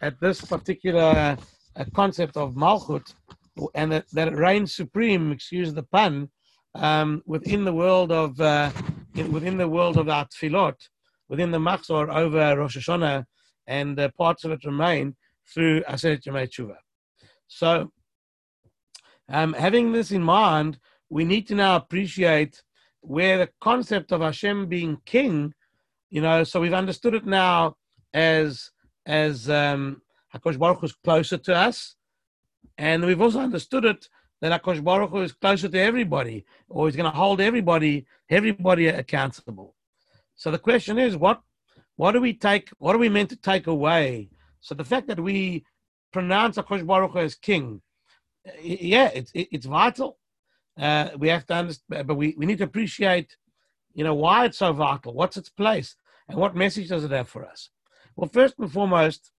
[0.00, 1.38] at this particular
[1.76, 3.14] uh, concept of malchut,
[3.74, 5.32] and that, that it reigns supreme.
[5.32, 6.28] Excuse the pun.
[6.74, 8.70] Um, within the world of uh,
[9.14, 10.74] in, within the world of our tefillot,
[11.28, 13.24] within the machzor over Rosh Hashanah,
[13.66, 15.16] and parts of it remain
[15.52, 16.76] through Aseret Yemei Tshuva.
[17.48, 17.92] So,
[19.28, 22.62] um, having this in mind, we need to now appreciate
[23.00, 25.54] where the concept of Hashem being king,
[26.10, 27.76] you know, so we've understood it now
[28.14, 28.70] as
[29.06, 30.02] as um,
[30.34, 31.96] Hakadosh Baruch Hu is closer to us,
[32.78, 34.08] and we've also understood it
[34.40, 38.88] that Hakadosh Baruch Hu is closer to everybody, or he's going to hold everybody everybody
[38.88, 39.74] accountable.
[40.34, 41.40] So the question is, what
[41.96, 42.70] what do we take?
[42.78, 44.30] What are we meant to take away?
[44.60, 45.64] So the fact that we
[46.12, 47.80] pronounce Hakadosh Baruch Hu as king,
[48.62, 50.18] yeah, it's it's vital.
[50.78, 53.34] Uh, we have to understand, but we, we need to appreciate,
[53.96, 55.96] you know, why it's so vital, what's its place,
[56.28, 57.70] and what message does it have for us.
[58.14, 59.32] Well, first and foremost,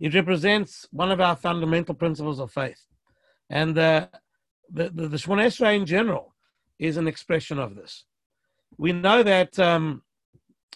[0.00, 2.84] it represents one of our fundamental principles of faith,
[3.48, 4.08] and uh,
[4.70, 6.34] the the, the Shemona Esrei in general
[6.78, 8.04] is an expression of this.
[8.76, 10.02] We know that um,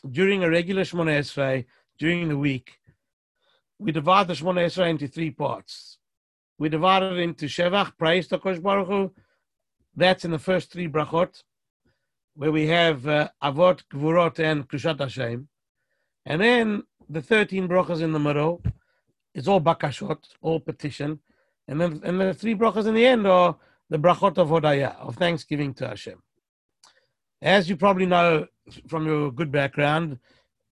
[0.08, 1.66] during a regular Shemona Esrei,
[1.98, 2.78] during the week,
[3.78, 5.98] we divide the Shemona Esrei into three parts
[6.58, 9.12] we divide it into Shevach, praise to Kosh Baruch Hu.
[9.94, 11.42] That's in the first three brachot,
[12.38, 15.48] where we have uh, Avot, Gvurot, and Kedushat Hashem.
[16.24, 18.62] And then the 13 brachas in the middle,
[19.34, 21.18] it's all bakashot, all petition.
[21.66, 23.56] And then and the three brachas in the end are
[23.90, 26.22] the brachot of Hodaya, of thanksgiving to Hashem.
[27.42, 28.46] As you probably know
[28.86, 30.20] from your good background,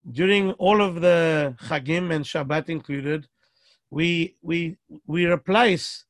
[0.09, 3.27] during all of the Chagim and Shabbat included,
[3.89, 6.05] we we we replace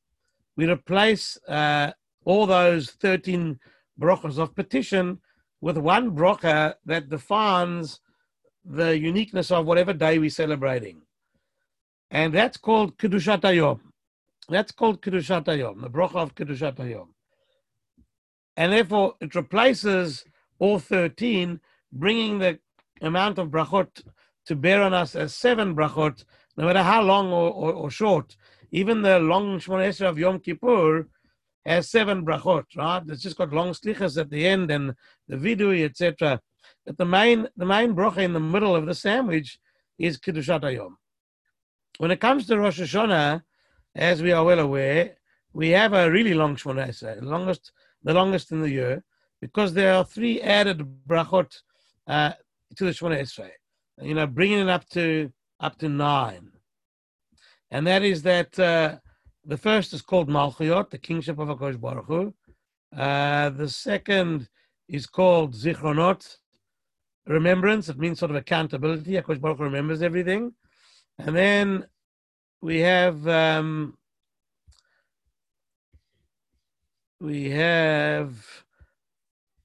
[0.56, 1.90] we replace uh,
[2.24, 3.58] all those 13
[4.00, 5.18] brachas of petition
[5.60, 8.00] with one bracha that defines
[8.64, 11.02] the uniqueness of whatever day we're celebrating.
[12.10, 13.80] And that's called Kedushat Hayom.
[14.48, 17.08] That's called Kedushat Hayom, the bracha of Kedushat Hayom.
[18.56, 20.24] And therefore, it replaces
[20.58, 21.60] all 13,
[21.92, 22.58] bringing the
[23.00, 24.02] amount of brachot
[24.46, 26.24] to bear on us as seven brachot
[26.56, 28.36] no matter how long or, or, or short.
[28.72, 31.06] Even the long Shemona Esrei of Yom Kippur
[31.68, 33.02] has seven brachot, right?
[33.08, 34.94] It's just got long slichas at the end and
[35.28, 36.40] the vidui, etc.
[36.86, 39.58] But the main the main bracha in the middle of the sandwich
[39.98, 40.94] is Kiddushat Hayom.
[41.98, 43.42] When it comes to Rosh Hashanah,
[43.94, 45.16] as we are well aware,
[45.52, 46.86] we have a really long Shemona
[47.20, 49.04] the longest, the longest in the year,
[49.40, 51.52] because there are three added brachot
[52.06, 52.32] uh,
[52.76, 53.50] to the Shemona Esrei.
[54.00, 56.52] You know, bringing it up to up to nine.
[57.70, 58.98] And that is that uh,
[59.48, 62.34] the first is called Malchuyot, the kingship of Akash Baruch Hu.
[62.94, 64.46] Uh, the second
[64.88, 66.36] is called Zichronot,
[67.26, 67.88] remembrance.
[67.88, 69.12] It means sort of accountability.
[69.12, 70.52] Akash Baruch Hu remembers everything.
[71.18, 71.86] And then
[72.60, 73.96] we have um,
[77.18, 78.36] we have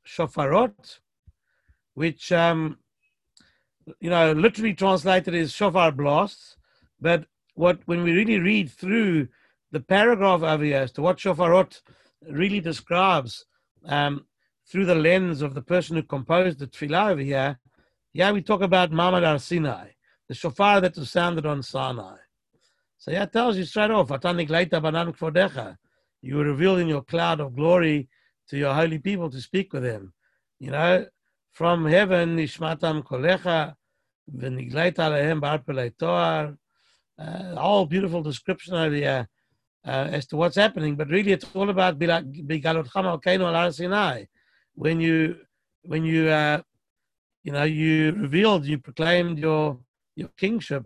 [0.07, 0.99] shofarot,
[1.93, 2.77] which um,
[3.99, 6.55] you know, literally translated is shofar blasts.
[7.01, 9.27] But what when we really read through
[9.73, 11.81] the paragraph over here as to what shofarot
[12.29, 13.45] really describes
[13.85, 14.25] um,
[14.69, 17.59] through the lens of the person who composed the tefillah over here,
[18.13, 19.87] yeah, we talk about Mamad Ar Sinai,
[20.29, 22.17] the shofar that was sounded on Sinai.
[22.99, 24.11] So yeah, it tells you straight off,
[26.21, 28.07] you were revealed in your cloud of glory
[28.49, 30.13] to your holy people to speak with them.
[30.59, 31.05] You know,
[31.51, 33.73] from heaven, Ishmatam Kolecha,
[34.33, 36.57] V'niglaita Alehem Barpelei Toar,
[37.17, 39.27] uh, all beautiful description over here
[39.85, 44.25] uh, as to what's happening, but really it's all about Bigalot Chamal Kainu Al Sinai.
[44.75, 45.37] When you,
[45.83, 46.61] when you, uh,
[47.43, 49.79] you know, you revealed, you proclaimed your
[50.15, 50.85] your kingship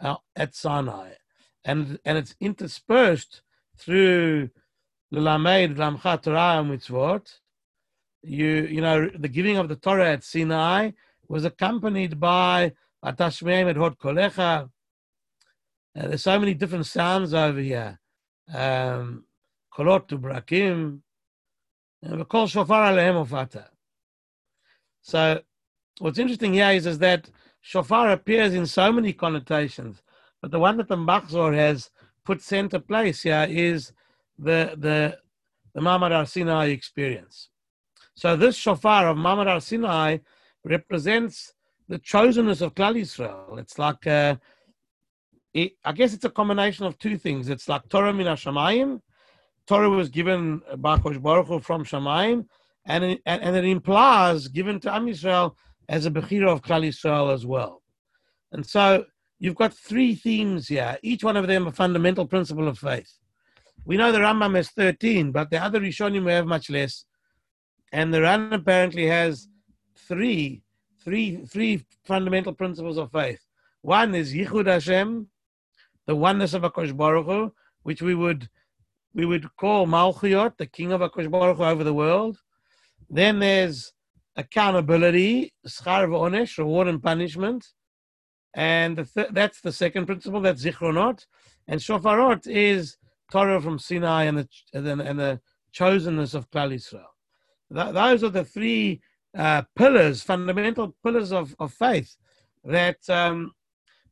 [0.00, 1.10] uh, at Sinai,
[1.64, 3.42] and and it's interspersed
[3.76, 4.50] through
[5.12, 7.38] Lulamed Lamcha Torah Mitzvot.
[8.22, 10.92] You you know the giving of the Torah at Sinai
[11.28, 12.72] was accompanied by
[13.04, 14.70] Atashmeim et Hod Kolecha.
[15.96, 17.99] Uh, there's so many different sounds over here.
[18.54, 19.24] Um.
[22.02, 23.68] And we call Shofar Alehem Ofata.
[25.00, 25.40] So
[26.00, 30.02] what's interesting here is, is that shofar appears in so many connotations,
[30.42, 31.90] but the one that the Machzor has
[32.24, 33.92] put center place here is
[34.38, 35.18] the the
[35.74, 37.48] the Mamad Ar Sinai experience.
[38.14, 40.18] So this shofar of Mamad Ar Sinai
[40.64, 41.54] represents
[41.88, 43.58] the chosenness of Klal Yisrael.
[43.58, 44.36] It's like uh,
[45.52, 47.48] it, I guess it's a combination of two things.
[47.48, 49.00] It's like Torah min Hashamayim.
[49.66, 52.46] Torah was given by Kosh Baruch Hu from Shamayim,
[52.86, 55.54] and it, and, and it implies given to Am Yisrael
[55.88, 57.82] as a Bechira of Klal Yisrael as well.
[58.52, 59.04] And so
[59.38, 63.12] you've got three themes here, each one of them a fundamental principle of faith.
[63.84, 67.06] We know the Rambam has 13, but the other Rishonim we have much less.
[67.92, 69.48] And the Ran apparently has
[69.96, 70.62] three,
[71.02, 73.40] three, three fundamental principles of faith.
[73.82, 75.28] One is Yichud Hashem,
[76.06, 78.48] the oneness of Akash Baruch Hu, which we would
[79.12, 82.38] we would call Malchuyot, the king of Akash Baruch Hu over the world.
[83.08, 83.92] Then there's
[84.36, 87.66] accountability, schar onesh, reward and punishment.
[88.54, 91.26] And the th- that's the second principle, that's zichronot.
[91.68, 92.96] And shofarot is
[93.30, 95.40] Torah from Sinai and the, and the, and the
[95.72, 97.04] chosenness of Klal Yisrael.
[97.72, 99.02] Th- those are the three
[99.36, 102.16] uh, pillars, fundamental pillars of, of faith
[102.64, 103.52] that, um,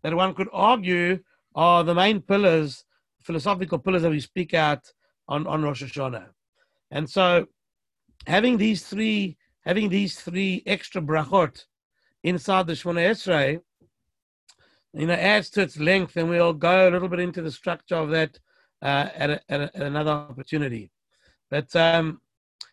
[0.03, 1.19] that one could argue
[1.59, 2.85] are the main pillars,
[3.25, 4.85] philosophical pillars that we speak out
[5.27, 6.29] on, on Rosh Hashanah.
[6.93, 7.47] And so
[8.29, 11.65] having these three having these three extra brachot
[12.23, 13.61] inside the Shemona Esrei,
[14.95, 17.97] you know, adds to its length, and we'll go a little bit into the structure
[17.97, 18.39] of that
[18.81, 20.91] uh, at, a, at, a, at, another opportunity.
[21.51, 22.21] But um,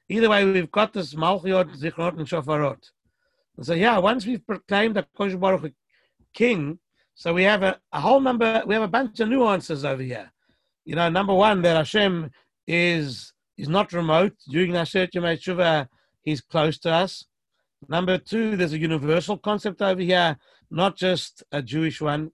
[0.07, 2.83] either way, we've got this Malchiot, Zichrot, and Shofarot.
[3.57, 5.73] And so, yeah, once we've proclaimed the Kosh Baruch
[6.33, 6.79] King,
[7.15, 10.31] so we have a, a whole number, we have a bunch of nuances over here.
[10.83, 12.29] You know, number one, that Hashem
[12.67, 14.33] is is not remote.
[14.49, 15.87] During Nasher Yemei Tshuva,
[16.21, 17.25] he's close to us.
[17.87, 20.37] Number two, there's a universal concept over here,
[20.69, 22.31] not just a Jewish one.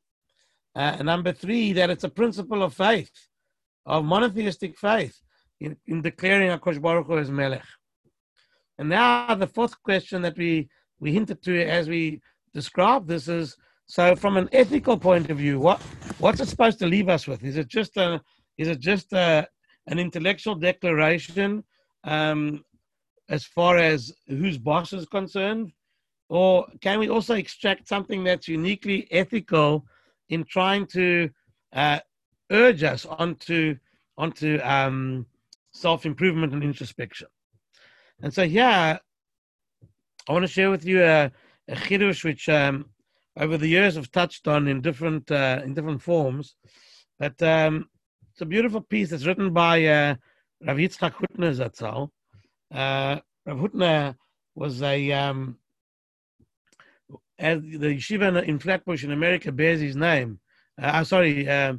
[0.76, 3.12] Uh, number three, that it's a principle of faith,
[3.86, 5.22] of monotheistic faith,
[5.60, 7.66] in, in declaring Akosh Baruch Hu as Melech.
[8.80, 12.22] And now the fourth question that we, we hinted to as we
[12.54, 13.56] describe this is,
[13.92, 15.82] so from an ethical point of view, what,
[16.20, 17.44] what's it supposed to leave us with?
[17.44, 18.22] Is it just a,
[18.58, 19.46] is it just a,
[19.88, 21.62] an intellectual declaration
[22.06, 22.64] um,
[23.28, 25.74] as far as whose boss is concerned?
[26.30, 29.86] Or can we also extract something that's uniquely ethical
[30.30, 31.30] in trying to
[31.74, 32.00] uh,
[32.50, 33.76] urge us onto,
[34.18, 35.26] onto um,
[35.74, 37.28] self improvement and introspection?
[38.22, 39.00] And so, yeah,
[40.30, 41.30] I want to share with you a,
[41.68, 42.86] a chidush which um,
[43.38, 46.56] over the years have touched on in different, uh, in different forms.
[47.20, 47.88] But um,
[48.32, 50.16] it's a beautiful piece that's written by uh,
[50.66, 52.10] Rav Yitzchak Hutner Zatzal.
[52.74, 54.16] Uh, Rav Hutner
[54.56, 55.58] was a um,
[57.42, 60.40] as the yeshiva in Flatbush in America bears his name.
[60.82, 61.74] Uh, I'm sorry, uh,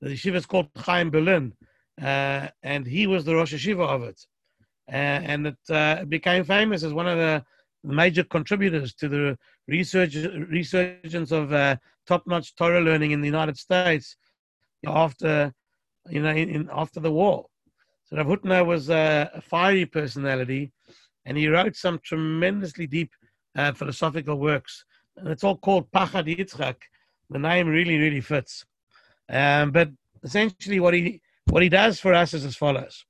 [0.00, 1.54] the yeshiva is called Chaim Berlin,
[2.02, 4.20] uh, and he was the Rosh Yeshiva of it,
[4.92, 7.44] uh, and it uh, became famous as one of the
[7.84, 14.16] major contributors to the research resurgence of uh, top-notch Torah learning in the United States
[14.86, 15.52] after
[16.08, 17.46] you know in, in after the war.
[18.04, 20.72] So Rav Hutner was a fiery personality
[21.24, 23.10] and he wrote some tremendously deep
[23.56, 24.84] uh, philosophical works.
[25.16, 26.76] And it's all called Pachad Yitzchak.
[27.30, 28.66] The name really, really fits.
[29.28, 29.90] Um, but
[30.22, 33.04] essentially, what he what he does for us is as follows.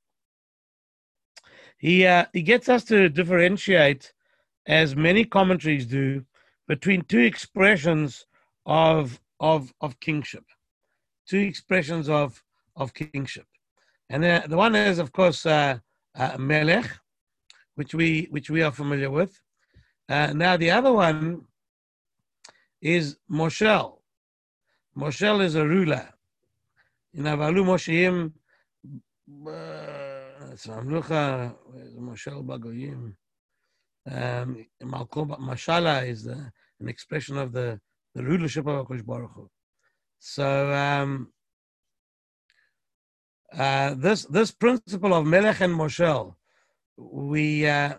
[1.79, 4.13] He uh, he gets us to differentiate,
[4.67, 6.25] as many commentaries do,
[6.67, 8.27] between two expressions
[8.67, 10.45] of of of kingship,
[11.29, 12.43] two expressions of
[12.77, 13.47] of kingship,
[14.11, 15.79] and the, one is, of course, uh,
[16.17, 16.91] uh, Melech,
[17.75, 19.41] which we which we are familiar with.
[20.09, 21.43] Uh, now the other one
[22.81, 23.99] is Moshel.
[24.97, 26.09] Moshel is a ruler.
[27.15, 28.33] In Avalu Mosheim,
[30.55, 31.55] Samlucha,
[31.99, 33.15] Moshel Bagoyim.
[34.11, 37.81] Um, Mashala is the, an expression of the,
[38.15, 39.51] the rulership of Akosh Baruch Hu.
[40.19, 41.33] So um,
[43.53, 46.35] uh, this this principle of Melech and Moshel,
[46.97, 47.95] we uh,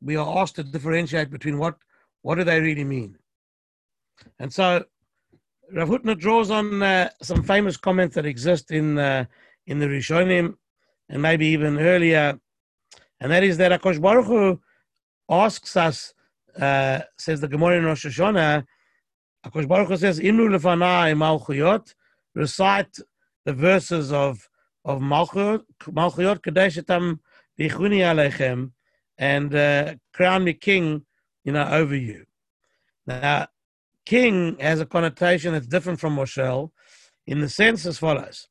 [0.00, 1.76] we are asked to differentiate between what
[2.22, 3.16] what do they really mean,
[4.38, 4.84] and so
[5.72, 9.24] Rav Hutner draws on uh, some famous comments that exist in uh,
[9.66, 10.54] in the Rishonim
[11.08, 12.38] and maybe even earlier,
[13.20, 14.60] and that is that Akosh Baruch Hu
[15.28, 16.14] asks us,
[16.60, 18.64] uh, says the Gemara in Rosh Hashanah,
[19.46, 21.94] Akosh Baruch Hu says, "Imru lefanai malchuyot,"
[22.34, 22.98] recite
[23.44, 24.48] the verses of
[24.84, 27.18] of Malchut, Malchut Kadeshetam
[27.58, 28.72] Bichuni Alechem,
[29.18, 31.04] and uh, crown me king,
[31.44, 32.24] you know, over you.
[33.06, 33.48] Now,
[34.06, 36.70] king has a connotation that's different from Moshel
[37.26, 38.48] in the sense as follows.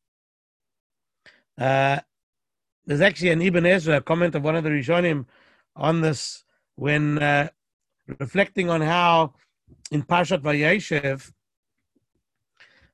[1.58, 2.00] Uh,
[2.86, 5.26] there's actually an Ibn Ezra comment of one of the Rishonim
[5.76, 6.44] on this
[6.78, 7.50] when uh,
[8.20, 9.34] reflecting on how
[9.92, 11.32] in Parshat Vayeshev,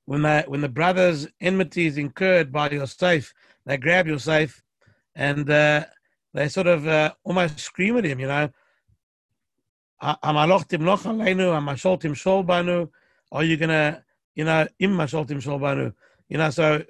[0.05, 3.33] when the when the brothers' enmity is incurred by Yosef,
[3.65, 4.61] they grab Yosef
[5.15, 5.85] and uh,
[6.33, 8.49] they sort of uh, almost scream at him, you know.
[10.01, 10.17] Are
[13.43, 14.03] you gonna,
[14.35, 14.67] you know,
[16.29, 16.83] You know, so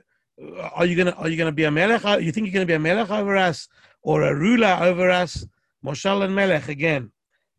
[0.74, 2.04] are you gonna are you gonna be a melech?
[2.24, 3.68] You think you're gonna be a melech over us
[4.02, 5.46] or a ruler over us?
[5.86, 7.12] Moshel and melech again.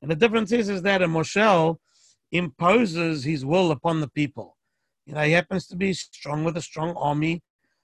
[0.03, 1.79] And the difference is is that a Moshel
[2.33, 4.57] imposes his will upon the people.
[5.07, 7.43] You know, he happens to be strong with a strong army,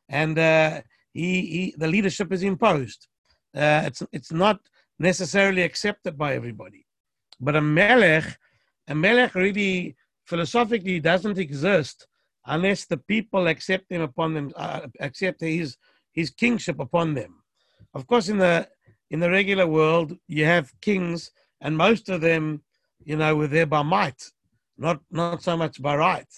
[0.08, 0.80] and uh,
[1.12, 3.08] he, he the leadership is imposed.
[3.54, 4.60] Uh, it's it's not
[4.98, 6.86] necessarily accepted by everybody,
[7.40, 8.38] but a melech,
[8.88, 12.06] a melech really philosophically doesn't exist
[12.46, 15.76] unless the people accept him upon them, uh, accept his
[16.12, 17.42] his kingship upon them.
[17.94, 18.68] Of course, in the
[19.10, 22.62] in the regular world, you have kings, and most of them,
[23.04, 24.30] you know, were there by might,
[24.78, 26.32] not not so much by right.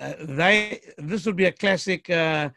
[0.00, 2.48] Uh, they this would be a classic, uh,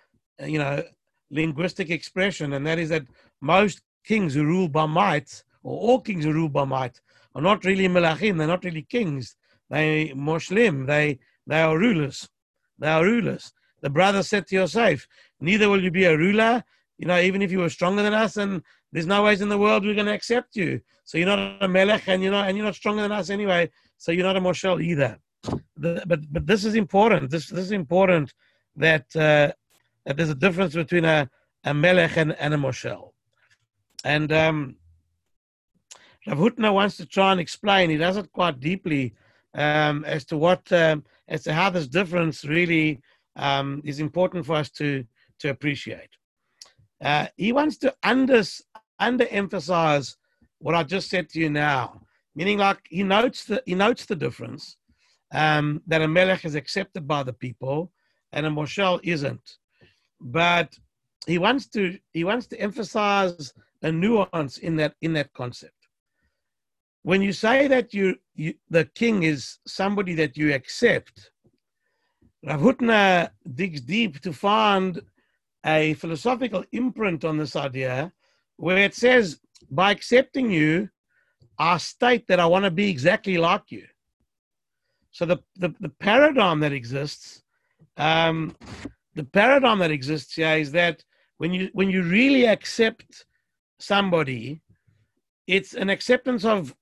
[0.46, 0.84] you know,
[1.32, 3.06] linguistic expression, and that is that
[3.42, 7.02] most kings who rule by might, or all kings who rule by might,
[7.34, 8.38] are not really melachim.
[8.38, 9.36] They're not really kings.
[9.70, 10.86] They moshlim.
[10.86, 12.30] They they are rulers.
[12.80, 13.54] They are rulers.
[13.82, 15.08] The brother said to Yosef,
[15.40, 16.64] "Neither will you be a ruler.
[16.98, 19.58] You know, even if you were stronger than us, and there's no ways in the
[19.58, 20.82] world we're going to accept you.
[21.04, 23.70] So you're not a melech, and you're not and you're not stronger than us anyway.
[23.98, 25.20] So you're not a moshel either."
[25.78, 27.30] the, but but this is important.
[27.30, 28.34] This this is important
[28.76, 29.52] that uh,
[30.06, 31.30] that there's a difference between a,
[31.64, 33.12] a melech and, and a moshel.
[34.04, 34.76] And um,
[36.28, 37.90] Rav Hutner wants to try and explain.
[37.90, 39.16] He does it quite deeply
[39.56, 43.02] um, as to what um, as to how this difference really
[43.36, 45.06] um, is important for us to
[45.40, 46.10] to appreciate.
[47.04, 48.44] Uh, he wants to under
[49.02, 50.16] underemphasize
[50.60, 52.02] what I just said to you now,
[52.36, 54.78] meaning like he notes the he notes the difference,
[55.34, 57.92] um, that a melech is accepted by the people
[58.32, 59.58] and a moshel isn't.
[60.22, 60.74] But
[61.28, 65.74] he wants to he wants to emphasize a nuance in that in that concept.
[67.04, 71.30] When you say that you, you the king is somebody that you accept,
[72.44, 75.02] Rav Hutner digs deep to find
[75.66, 78.12] a philosophical imprint on this idea
[78.58, 80.90] where it says, by accepting you,
[81.58, 83.86] I state that I want to be exactly like you.
[85.12, 87.42] So the, the, the paradigm that exists,
[87.98, 88.56] um,
[89.16, 91.04] the paradigm that exists here is that
[91.38, 93.26] when you when you really accept
[93.80, 94.62] somebody,
[95.48, 96.76] it's an acceptance of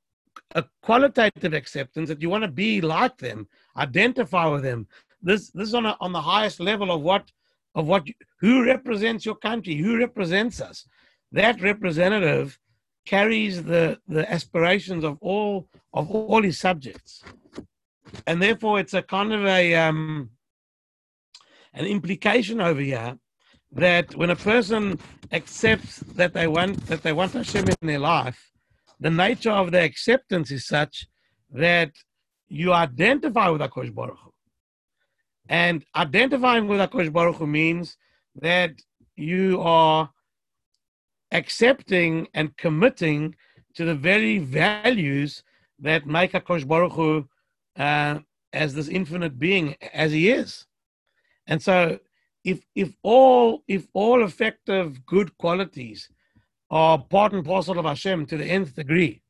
[0.55, 4.87] a qualitative acceptance that you want to be like them, identify with them.
[5.21, 7.31] This this is on a, on the highest level of what
[7.75, 8.07] of what
[8.39, 10.85] who represents your country, who represents us.
[11.31, 12.59] That representative
[13.05, 17.23] carries the the aspirations of all of all his subjects
[18.27, 20.29] and therefore it's a kind of a um,
[21.73, 23.17] an implication over here
[23.71, 24.99] that when a person
[25.31, 28.51] accepts that they want that they want Hashem in their life,
[28.99, 31.07] the nature of the acceptance is such
[31.51, 31.91] that
[32.47, 34.32] you identify with Akosh Baruch Hu.
[35.49, 37.97] And identifying with Akosh Baruch Hu means
[38.35, 38.81] that
[39.15, 40.09] you are
[41.31, 43.35] accepting and committing
[43.75, 45.43] to the very values
[45.79, 47.27] that make Akosh Baruch Hu
[47.77, 48.19] uh,
[48.53, 50.65] as this infinite being as he is.
[51.47, 51.99] And so
[52.43, 56.09] if if all if all effective good qualities
[56.69, 59.21] are part and parcel of Hashem to the nth degree,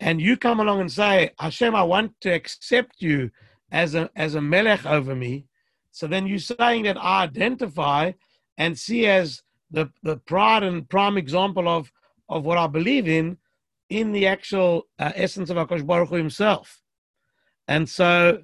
[0.00, 3.30] and you come along and say, Hashem, I want to accept you
[3.70, 5.46] as a as a melech over me.
[5.90, 8.12] So then you're saying that I identify
[8.58, 11.92] and see as the, the pride and prime example of,
[12.28, 13.38] of what I believe in,
[13.88, 16.82] in the actual uh, essence of Akash Baruch Hu himself.
[17.68, 18.42] And so,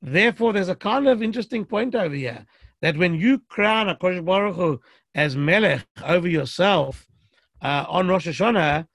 [0.00, 2.46] therefore, there's a kind of interesting point over here
[2.82, 4.80] that when you crown Akash Baruch Hu
[5.14, 7.06] as Melech over yourself
[7.62, 8.86] uh, on Rosh Hashanah,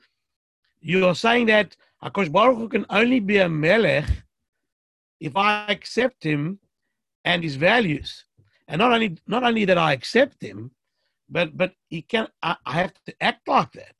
[0.81, 4.05] you're saying that Akash Baruch Hu can only be a Melech
[5.19, 6.59] if I accept him
[7.23, 8.25] and his values.
[8.67, 10.71] And not only not only that I accept him,
[11.29, 13.95] but but he can I, I have to act like that.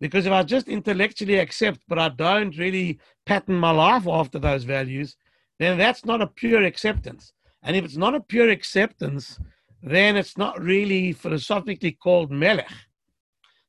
[0.00, 4.64] Because if I just intellectually accept, but I don't really pattern my life after those
[4.64, 5.16] values,
[5.58, 7.32] then that's not a pure acceptance.
[7.62, 9.38] And if it's not a pure acceptance,
[9.82, 12.72] then it's not really philosophically called melech.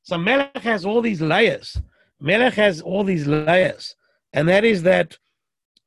[0.02, 1.80] So melech has all these layers.
[2.18, 3.96] Melech has all these layers,
[4.32, 5.18] and that is that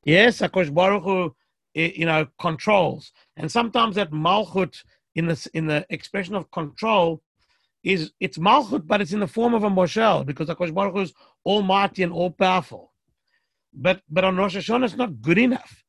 [0.05, 1.35] yes, Akash Baruch Hu,
[1.75, 4.81] eh, you know, controls, and sometimes that malchut
[5.15, 7.21] in the in the expression of control
[7.83, 11.01] is it's malchut, but it's in the form of a moshel because Akash Baruch Hu
[11.01, 11.13] is
[11.45, 12.93] almighty and all powerful.
[13.73, 15.83] But but on Rosh Hashanah, it's not good enough.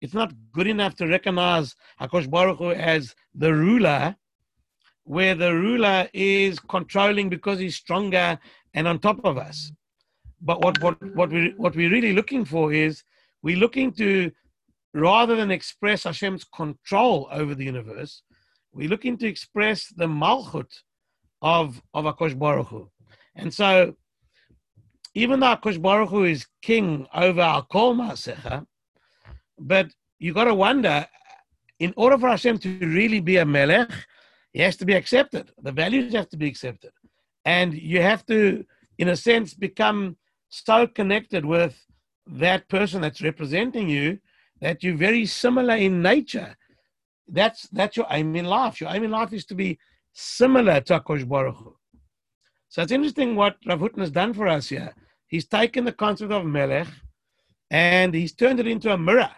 [0.00, 4.16] It's not good enough to recognize Akash Baruch Hu as the ruler,
[5.04, 8.38] where the ruler is controlling because he's stronger
[8.74, 9.72] and on top of us.
[10.40, 13.02] But what what what we what we're really looking for is
[13.42, 14.30] we're looking to
[14.94, 18.22] rather than express Hashem's control over the universe,
[18.72, 20.70] we're looking to express the malchut
[21.42, 22.90] of, of Akosh Baruch Hu.
[23.34, 23.94] And so,
[25.14, 28.66] even though Akosh Baruch Hu is king over our Kol Maasecha,
[29.58, 31.06] but you got to wonder,
[31.78, 33.90] in order for Hashem to really be a melech,
[34.52, 35.50] he has to be accepted.
[35.62, 36.90] The values have to be accepted.
[37.44, 38.64] And you have to,
[38.98, 40.16] in a sense, become
[40.48, 41.80] so connected with
[42.32, 44.18] that person that's representing you
[44.60, 46.56] that you're very similar in nature.
[47.28, 48.80] That's that's your aim in life.
[48.80, 49.78] Your aim in life is to be
[50.12, 51.76] similar to Akosh Baruch Hu.
[52.68, 54.94] So it's interesting what Rav Hutner has done for us here.
[55.26, 56.88] He's taken the concept of Melech
[57.70, 59.30] and he's turned it into a mirror.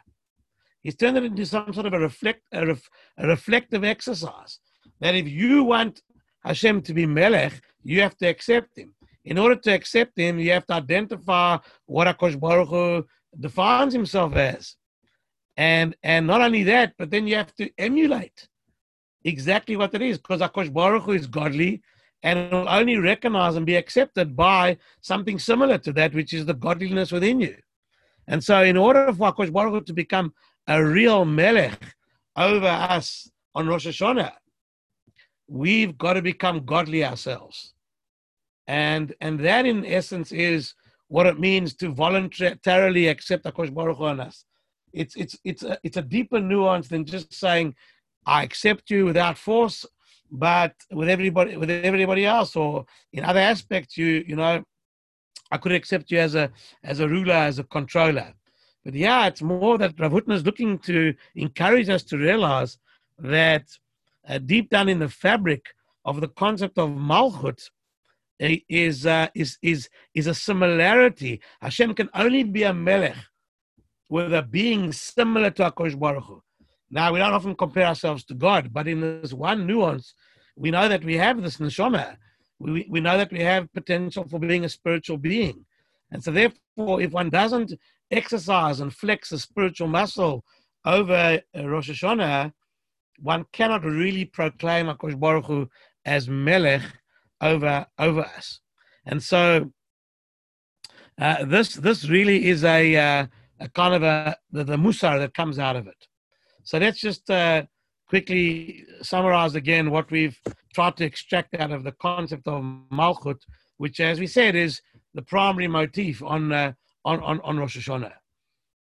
[0.83, 2.89] He's turned it into some sort of a, reflect, a, ref,
[3.19, 4.59] a reflective exercise.
[5.01, 6.03] That if you want
[6.45, 8.95] Hashem to be Melech, you have to accept him.
[9.25, 13.07] In order to accept him, you have to identify what Akosh Baruch Hu
[13.39, 14.77] defines himself as.
[15.57, 18.49] And and not only that, but then you have to emulate
[19.25, 21.83] exactly what it is, because Akosh Baruch Hu is godly
[22.23, 26.55] and will only recognize and be accepted by something similar to that, which is the
[26.55, 27.57] godliness within you.
[28.29, 30.33] And so, in order for Akosh Baruch Hu to become
[30.67, 31.95] a real melech
[32.37, 34.33] over us on Rosh Hashanah,
[35.49, 37.75] we've got to become godly ourselves.
[38.67, 40.75] And, and that, in essence, is
[41.09, 44.45] what it means to voluntarily accept Akosh Baruch Hu on us.
[44.93, 47.75] It's, it's, it's, a, it's a deeper nuance than just saying,
[48.27, 49.85] I accept you without force,
[50.31, 54.65] but with everybody, with everybody else, or in other aspects, you, you know,
[55.51, 56.51] I could accept you as a,
[56.83, 58.33] as a ruler, as a controller.
[58.85, 62.79] But yeah, it's more that Rav Hutner is looking to encourage us to realize
[63.19, 63.65] that
[64.29, 65.67] uh, deep down in the fabric
[66.05, 67.69] of the concept of Malchut,
[68.69, 71.41] is uh, is is is a similarity.
[71.61, 73.17] Hashem can only be a melech
[74.11, 76.43] with a being similar to Hakadosh Baruch Hu.
[76.91, 80.15] Now we don't often compare ourselves to God, but in this one nuance,
[80.57, 82.17] we know that we have this neshama.
[82.59, 85.65] We we know that we have potential for being a spiritual being,
[86.11, 87.73] and so therefore, if one doesn't
[88.11, 90.45] exercise and flex a spiritual muscle
[90.85, 92.53] over Rosh Hashanah,
[93.21, 95.69] one cannot really proclaim Hakadosh Baruch Hu
[96.05, 96.83] as melech
[97.43, 98.61] over over us.
[99.05, 99.73] And so
[101.21, 103.27] uh, this this really is a, uh,
[103.61, 106.07] a kind of a the, the musar that comes out of it.
[106.65, 107.65] So let's just uh,
[108.09, 110.39] quickly summarize again what we've
[110.75, 112.63] tried to extract out of the concept of
[112.93, 113.41] malchut,
[113.77, 114.81] which, as we said, is
[115.15, 116.73] the primary motif on uh,
[117.05, 118.13] on, on on Rosh Hashanah.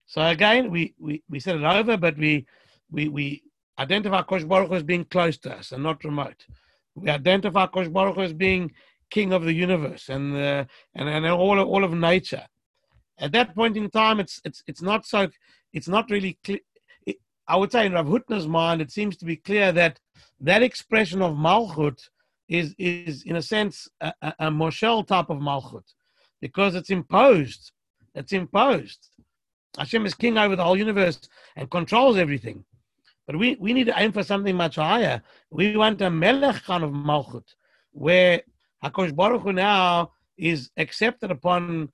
[0.07, 2.47] So again, we, we, we said it over, but we
[2.91, 3.43] we we
[3.77, 6.45] identify Kosh Baruch as being close to us and not remote
[7.01, 8.71] we identify Kosh Baruch as being
[9.09, 12.45] king of the universe and uh, and and all of, all of nature.
[13.19, 15.27] At that point in time, it's it's it's not so
[15.73, 16.59] it's not really clear.
[17.47, 19.99] I would say in Rav Hutner's mind, it seems to be clear that
[20.39, 21.99] that expression of Malchut
[22.47, 25.93] is is in a sense a, a, a Moshel type of Malchut
[26.41, 27.71] because it's imposed.
[28.15, 29.09] It's imposed.
[29.77, 31.19] Hashem is king over the whole universe
[31.55, 32.65] and controls everything.
[33.29, 35.21] But we, we need to aim for something much higher.
[35.51, 37.43] We want a melech kind of malchut,
[37.91, 38.41] where
[38.83, 41.89] Hakosh Baruch Hu now is accepted upon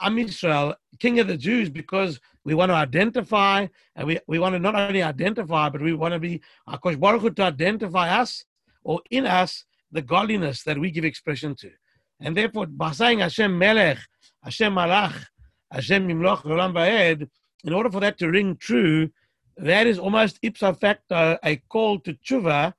[0.00, 3.66] Am Israel, King of the Jews, because we want to identify,
[3.96, 7.20] and we, we want to not only identify, but we want to be Akosh Baruch
[7.20, 8.46] Hu to identify us
[8.82, 11.70] or in us the godliness that we give expression to.
[12.18, 13.98] And therefore, by saying Hashem Melech,
[14.42, 15.26] Hashem Malach,
[15.70, 17.28] Hashem Mimloch, Olam Va'ed,
[17.64, 19.10] in order for that to ring true,
[19.58, 22.74] that is almost ipso facto a call to tshuva,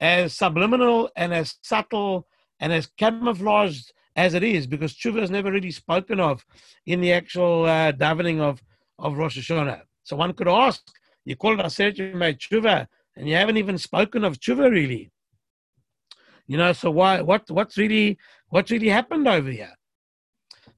[0.00, 2.26] as subliminal and as subtle
[2.60, 6.44] and as camouflaged as it is, because tshuva is never really spoken of
[6.86, 8.62] in the actual uh, davening of,
[8.98, 9.82] of Rosh Hashanah.
[10.02, 10.82] So one could ask,
[11.24, 15.10] you call it Aseret Yemei Tshuva, and you haven't even spoken of tshuva really.
[16.46, 17.20] You know, so why?
[17.20, 17.48] What?
[17.50, 18.18] What's really?
[18.48, 19.72] What's really happened over here?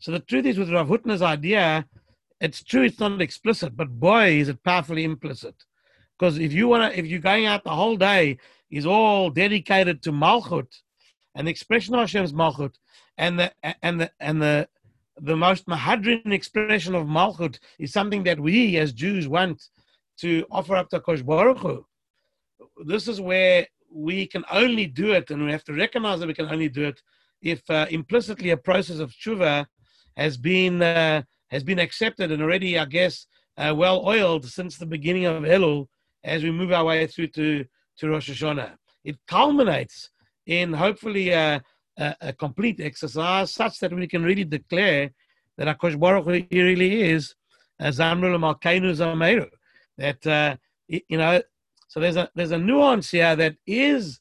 [0.00, 1.86] So the truth is, with Rav Hutner's idea,
[2.42, 5.54] it's true it's not explicit, but boy, is it powerfully implicit.
[6.18, 8.38] Because if you want to, if you're going out the whole day,
[8.70, 10.72] is all dedicated to Malchut
[11.34, 12.74] and the expression of Hashem's Malchut,
[13.16, 14.68] and the and the and the
[15.20, 19.68] the most Mahadrin expression of Malchut is something that we as Jews want
[20.18, 21.86] to offer up to Kosh Baruch Hu.
[22.84, 26.34] This is where we can only do it, and we have to recognize that we
[26.34, 27.02] can only do it
[27.40, 29.66] if uh, implicitly a process of tshuva
[30.16, 31.22] has been uh,
[31.52, 33.26] has been accepted and already, I guess,
[33.58, 35.86] uh, well oiled since the beginning of Elul
[36.24, 37.64] as we move our way through to,
[37.98, 38.72] to Rosh Hashanah.
[39.04, 40.10] It culminates
[40.46, 41.62] in hopefully a,
[41.98, 45.10] a, a complete exercise such that we can really declare
[45.58, 47.34] that Akosh Baruch Hu really is
[47.80, 49.48] Zamrul Malkeinu Zameru.
[49.98, 50.56] That, uh,
[50.88, 51.42] you know,
[51.88, 54.20] so there's a, there's a nuance here that is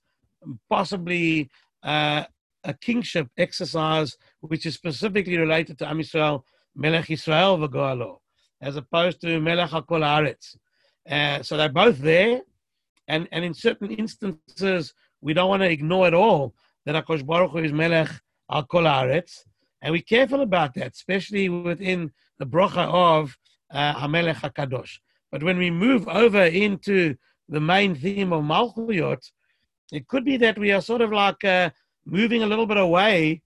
[0.70, 1.50] possibly
[1.82, 2.26] uh,
[2.66, 6.44] a kingship exercise which is specifically related to Am Yisrael
[6.76, 8.18] Melech Israel v'Goalo,
[8.62, 10.56] as opposed to Melech HaKol Haaretz.
[11.10, 12.42] Uh, so they're both there,
[13.08, 16.54] and, and in certain instances, we don't want to ignore at all
[16.86, 18.10] that Akosh Baruch Hu is Melech
[18.52, 19.40] HaKol Haaretz,
[19.82, 23.38] and we're careful about that, especially within the brocha of
[23.72, 25.00] uh, Hamelech HaKadosh.
[25.32, 27.16] But when we move over into
[27.50, 29.32] the main theme of Malchuyot,
[29.92, 31.70] it could be that we are sort of like uh,
[32.06, 33.42] moving a little bit away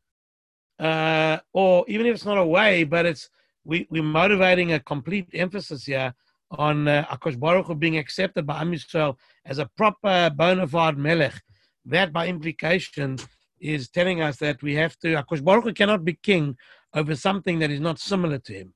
[0.80, 3.30] uh, or even if it's not a way, but it's
[3.64, 6.14] we we're motivating a complete emphasis here
[6.52, 9.16] on uh, Akash Baruch being accepted by Am Yisrael
[9.46, 11.42] as a proper bona fide melech.
[11.86, 13.18] That, by implication,
[13.60, 16.58] is telling us that we have to Akash Baruch cannot be king
[16.94, 18.74] over something that is not similar to him.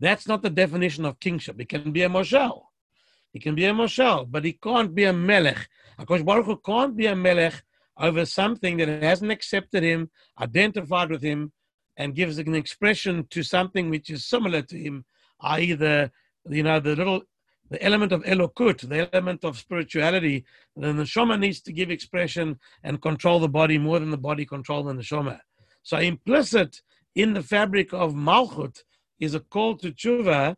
[0.00, 1.60] That's not the definition of kingship.
[1.60, 2.62] It can be a moshel.
[3.32, 5.68] He can be a moshel, but he can't be a melech.
[5.98, 7.62] Akash Baruch can't be a melech
[7.98, 11.52] over something that hasn't accepted him, identified with him,
[11.96, 15.04] and gives an expression to something which is similar to him,
[15.42, 16.10] i.e., the
[16.48, 17.22] you know the little
[17.70, 20.44] the element of elokut, the element of spirituality.
[20.76, 24.44] Then the neshama needs to give expression and control the body more than the body
[24.44, 25.40] control the neshama.
[25.82, 26.82] So implicit
[27.14, 28.82] in the fabric of malchut
[29.20, 30.56] is a call to tshuva,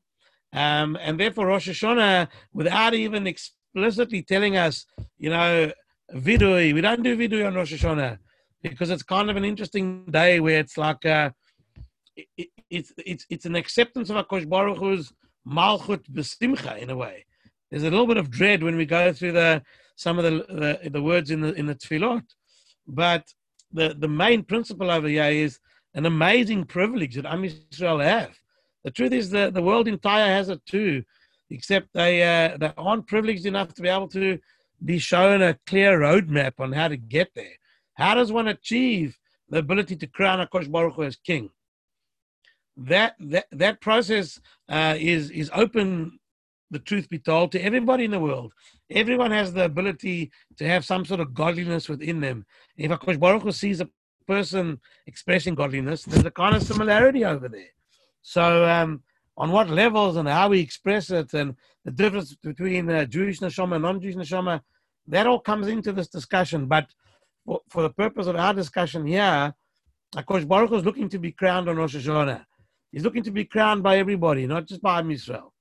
[0.53, 4.87] um, and therefore Rosh Hashanah, without even explicitly telling us,
[5.18, 5.70] you know,
[6.15, 6.75] vidui.
[6.75, 8.19] We don't do vidui on Rosh Hashanah
[8.63, 11.31] because it's kind of an interesting day where it's like uh,
[12.17, 15.13] it, it's it's it's an acceptance of Akosh Baruch Hu's
[15.47, 17.25] malchut b'simcha in a way.
[17.71, 19.63] There's a little bit of dread when we go through the
[19.97, 22.25] some of the the, the words in the in the tefillot,
[22.87, 23.25] but
[23.73, 25.59] the the main principle over here is
[25.95, 28.35] an amazing privilege that Am Yisrael have.
[28.85, 31.03] The truth is that the world entire has it too,
[31.51, 34.39] except they uh, they aren't privileged enough to be able to
[34.85, 37.57] be shown a clear roadmap on how to get there.
[37.95, 39.18] How does one achieve
[39.49, 41.51] the ability to crown a Kosh Baruch Hu as king?
[42.77, 46.18] That that that process uh, is is open.
[46.72, 48.53] The truth be told, to everybody in the world,
[48.91, 52.45] everyone has the ability to have some sort of godliness within them.
[52.77, 53.89] If a Kosh Baruch Hu sees a
[54.27, 57.70] person expressing godliness, there's a kind of similarity over there.
[58.22, 59.05] So um,
[59.37, 63.74] on what levels and how we express it and the difference between uh, Jewish neshama
[63.74, 64.61] and non-Jewish neshama,
[65.09, 66.66] that all comes into this discussion.
[66.66, 66.87] But
[67.45, 69.55] for, for the purpose of our discussion here,
[70.14, 72.45] Akosh Baruch is looking to be crowned on Rosh Hashanah.
[72.93, 75.53] He's looking to be crowned by everybody, not just by Israel.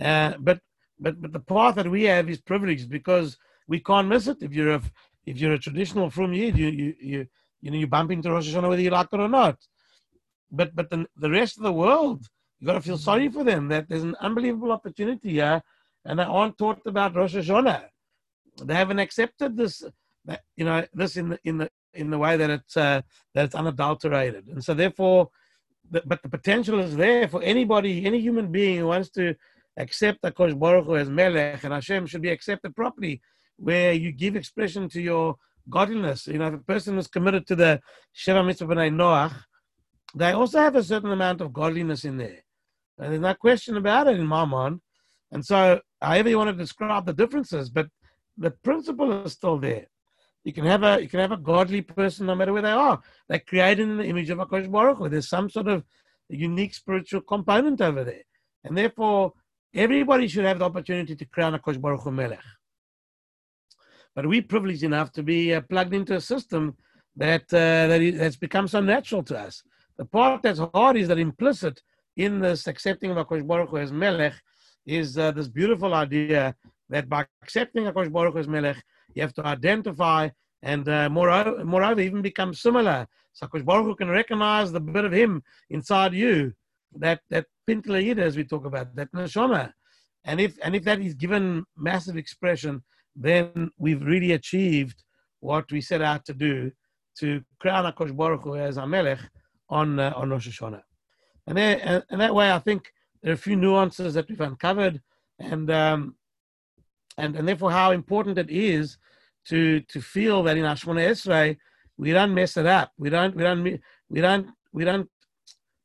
[0.00, 0.60] Uh, but
[0.98, 3.36] but but the path that we have is privileged because
[3.68, 4.38] we can't miss it.
[4.40, 4.82] If you're a
[5.26, 7.26] if you're a traditional frum Yid, you you you
[7.60, 9.58] you know you bump into Rosh Hashanah whether you like it or not.
[10.50, 12.26] But but the, the rest of the world
[12.62, 15.60] you got to feel sorry for them that there's an unbelievable opportunity here,
[16.04, 17.86] and they aren't taught about Rosh Hashanah.
[18.62, 19.82] They haven't accepted this,
[20.54, 23.02] you know, this in the in the in the way that it's uh,
[23.34, 25.30] that it's unadulterated, and so therefore,
[25.90, 29.34] the, but the potential is there for anybody, any human being who wants to
[29.76, 33.20] accept Akosh Baruch Hu as Melech and Hashem should be accepted properly,
[33.56, 35.34] where you give expression to your
[35.68, 36.28] godliness.
[36.28, 37.80] You know, if a person is committed to the
[38.16, 39.34] Sheva Mitzvah B'nai Noach,
[40.14, 42.44] they also have a certain amount of godliness in there.
[42.98, 44.80] And there's no question about it in my mind.
[45.30, 47.88] And so, however you want to describe the differences, but
[48.36, 49.86] the principle is still there.
[50.44, 53.00] You can have a you can have a godly person no matter where they are.
[53.28, 55.08] They're created in the image of Hakadosh Baruch Hu.
[55.08, 55.84] There's some sort of
[56.28, 58.24] unique spiritual component over there,
[58.64, 59.32] and therefore
[59.74, 62.40] everybody should have the opportunity to crown Hakadosh Baruch Hu Melech.
[64.14, 66.76] But we're privileged enough to be uh, plugged into a system
[67.16, 69.62] that uh, that is, become so natural to us.
[69.96, 71.82] The part that's hard is that implicit
[72.16, 74.34] in this accepting of Hakadosh Baruch Hu as Melech
[74.86, 76.54] is uh, this beautiful idea
[76.88, 78.82] that by accepting Hakadosh Baruch Hu as Melech,
[79.14, 80.28] you have to identify
[80.62, 83.06] and uh, moreover, moreover, even become similar.
[83.32, 86.52] So Hakadosh Baruch Hu can recognize the bit of Him inside you,
[86.96, 89.72] that that pintla as we talk about, that neshama.
[90.24, 92.82] And if and if that is given massive expression,
[93.16, 95.02] then we've really achieved
[95.40, 96.70] what we set out to do
[97.18, 99.20] to crown Hakadosh Baruch Hu as Amelech
[99.68, 100.82] on uh, on Rosh Hashanah.
[101.46, 104.40] And, there, and, and that way, I think there are a few nuances that we've
[104.40, 105.00] uncovered,
[105.38, 106.16] and um,
[107.18, 108.98] and and therefore how important it is
[109.46, 111.56] to to feel that in Ashmona Esrei
[111.96, 112.92] we don't mess it up.
[112.98, 113.62] We don't we don't
[114.08, 115.08] we don't we don't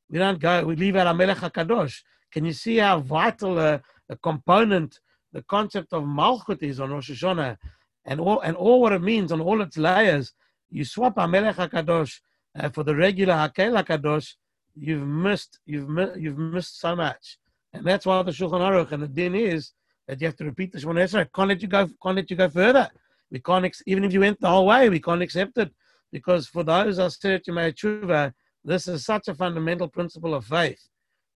[0.09, 0.65] we don't go.
[0.65, 2.01] We leave out Amelech Hakadosh.
[2.31, 4.99] Can you see how vital a, a component
[5.33, 7.57] the concept of Malchut is on Rosh Hashanah,
[8.05, 10.33] and all and all what it means on all its layers?
[10.69, 12.19] You swap Amelech Hakadosh
[12.59, 14.35] uh, for the regular Hakel Hakadosh.
[14.79, 17.37] You've missed you've you've missed so much,
[17.73, 19.71] and that's why the Shulchan Aruch and the Din is
[20.07, 21.27] that you have to repeat the Shemona Esrei.
[21.33, 21.87] Can't let you go.
[22.01, 22.89] Can't let you go further.
[23.31, 25.71] We can't ex- even if you went the whole way, we can't accept it
[26.11, 30.87] because for those are searching my tshuva, this is such a fundamental principle of faith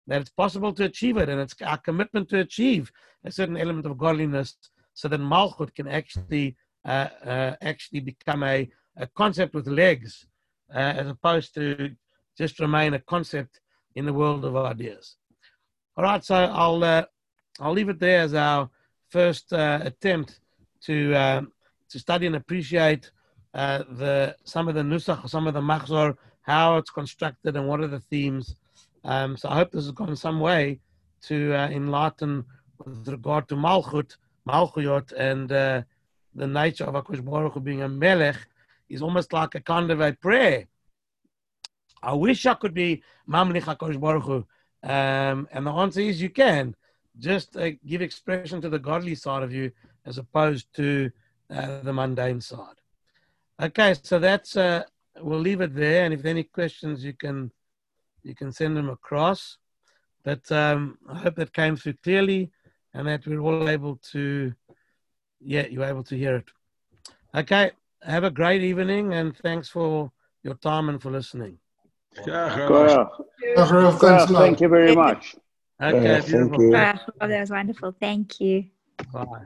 [0.07, 2.91] that it's possible to achieve it, and it's our commitment to achieve
[3.25, 4.55] a certain element of godliness,
[4.93, 10.25] so that malchut can actually uh, uh, actually become a, a concept with legs,
[10.73, 11.95] uh, as opposed to
[12.43, 13.53] just remain a concept
[13.97, 15.05] in the world of ideas.
[15.95, 17.05] All right, so I'll uh,
[17.59, 18.69] I'll leave it there as our
[19.09, 20.39] first uh, attempt
[20.87, 21.51] to um,
[21.89, 23.11] to study and appreciate
[23.53, 27.81] uh, the some of the nusach, some of the machzor, how it's constructed, and what
[27.81, 28.55] are the themes.
[29.03, 30.79] Um, so I hope this has gone some way
[31.29, 32.33] to uh, enlighten
[32.83, 34.15] with regard to malchut,
[34.49, 35.81] malchuyot, and uh,
[36.33, 38.39] the nature of Hakadosh Baruch being a melech
[38.89, 40.67] is almost like a kind of a prayer.
[42.03, 44.45] I wish I could be mamlich Hakadosh Baruch Hu,
[44.83, 46.75] um, and the answer is you can
[47.19, 49.71] just uh, give expression to the godly side of you
[50.05, 51.11] as opposed to
[51.53, 52.79] uh, the mundane side.
[53.61, 54.83] Okay, so that's uh,
[55.19, 57.51] we'll leave it there, and if any questions, you can
[58.23, 59.57] you can send them across.
[60.23, 62.51] But um, I hope that came through clearly,
[62.93, 64.53] and that we're all able to,
[65.39, 66.49] yeah, you're able to hear it.
[67.35, 67.71] Okay,
[68.03, 70.11] have a great evening, and thanks for
[70.43, 71.60] your time and for listening.
[72.27, 72.55] Yeah,
[73.99, 75.35] Thank you very much.
[75.81, 76.75] Okay, yeah, beautiful.
[76.75, 77.95] Oh, that was wonderful.
[77.99, 78.65] Thank you.
[79.13, 79.45] Bye.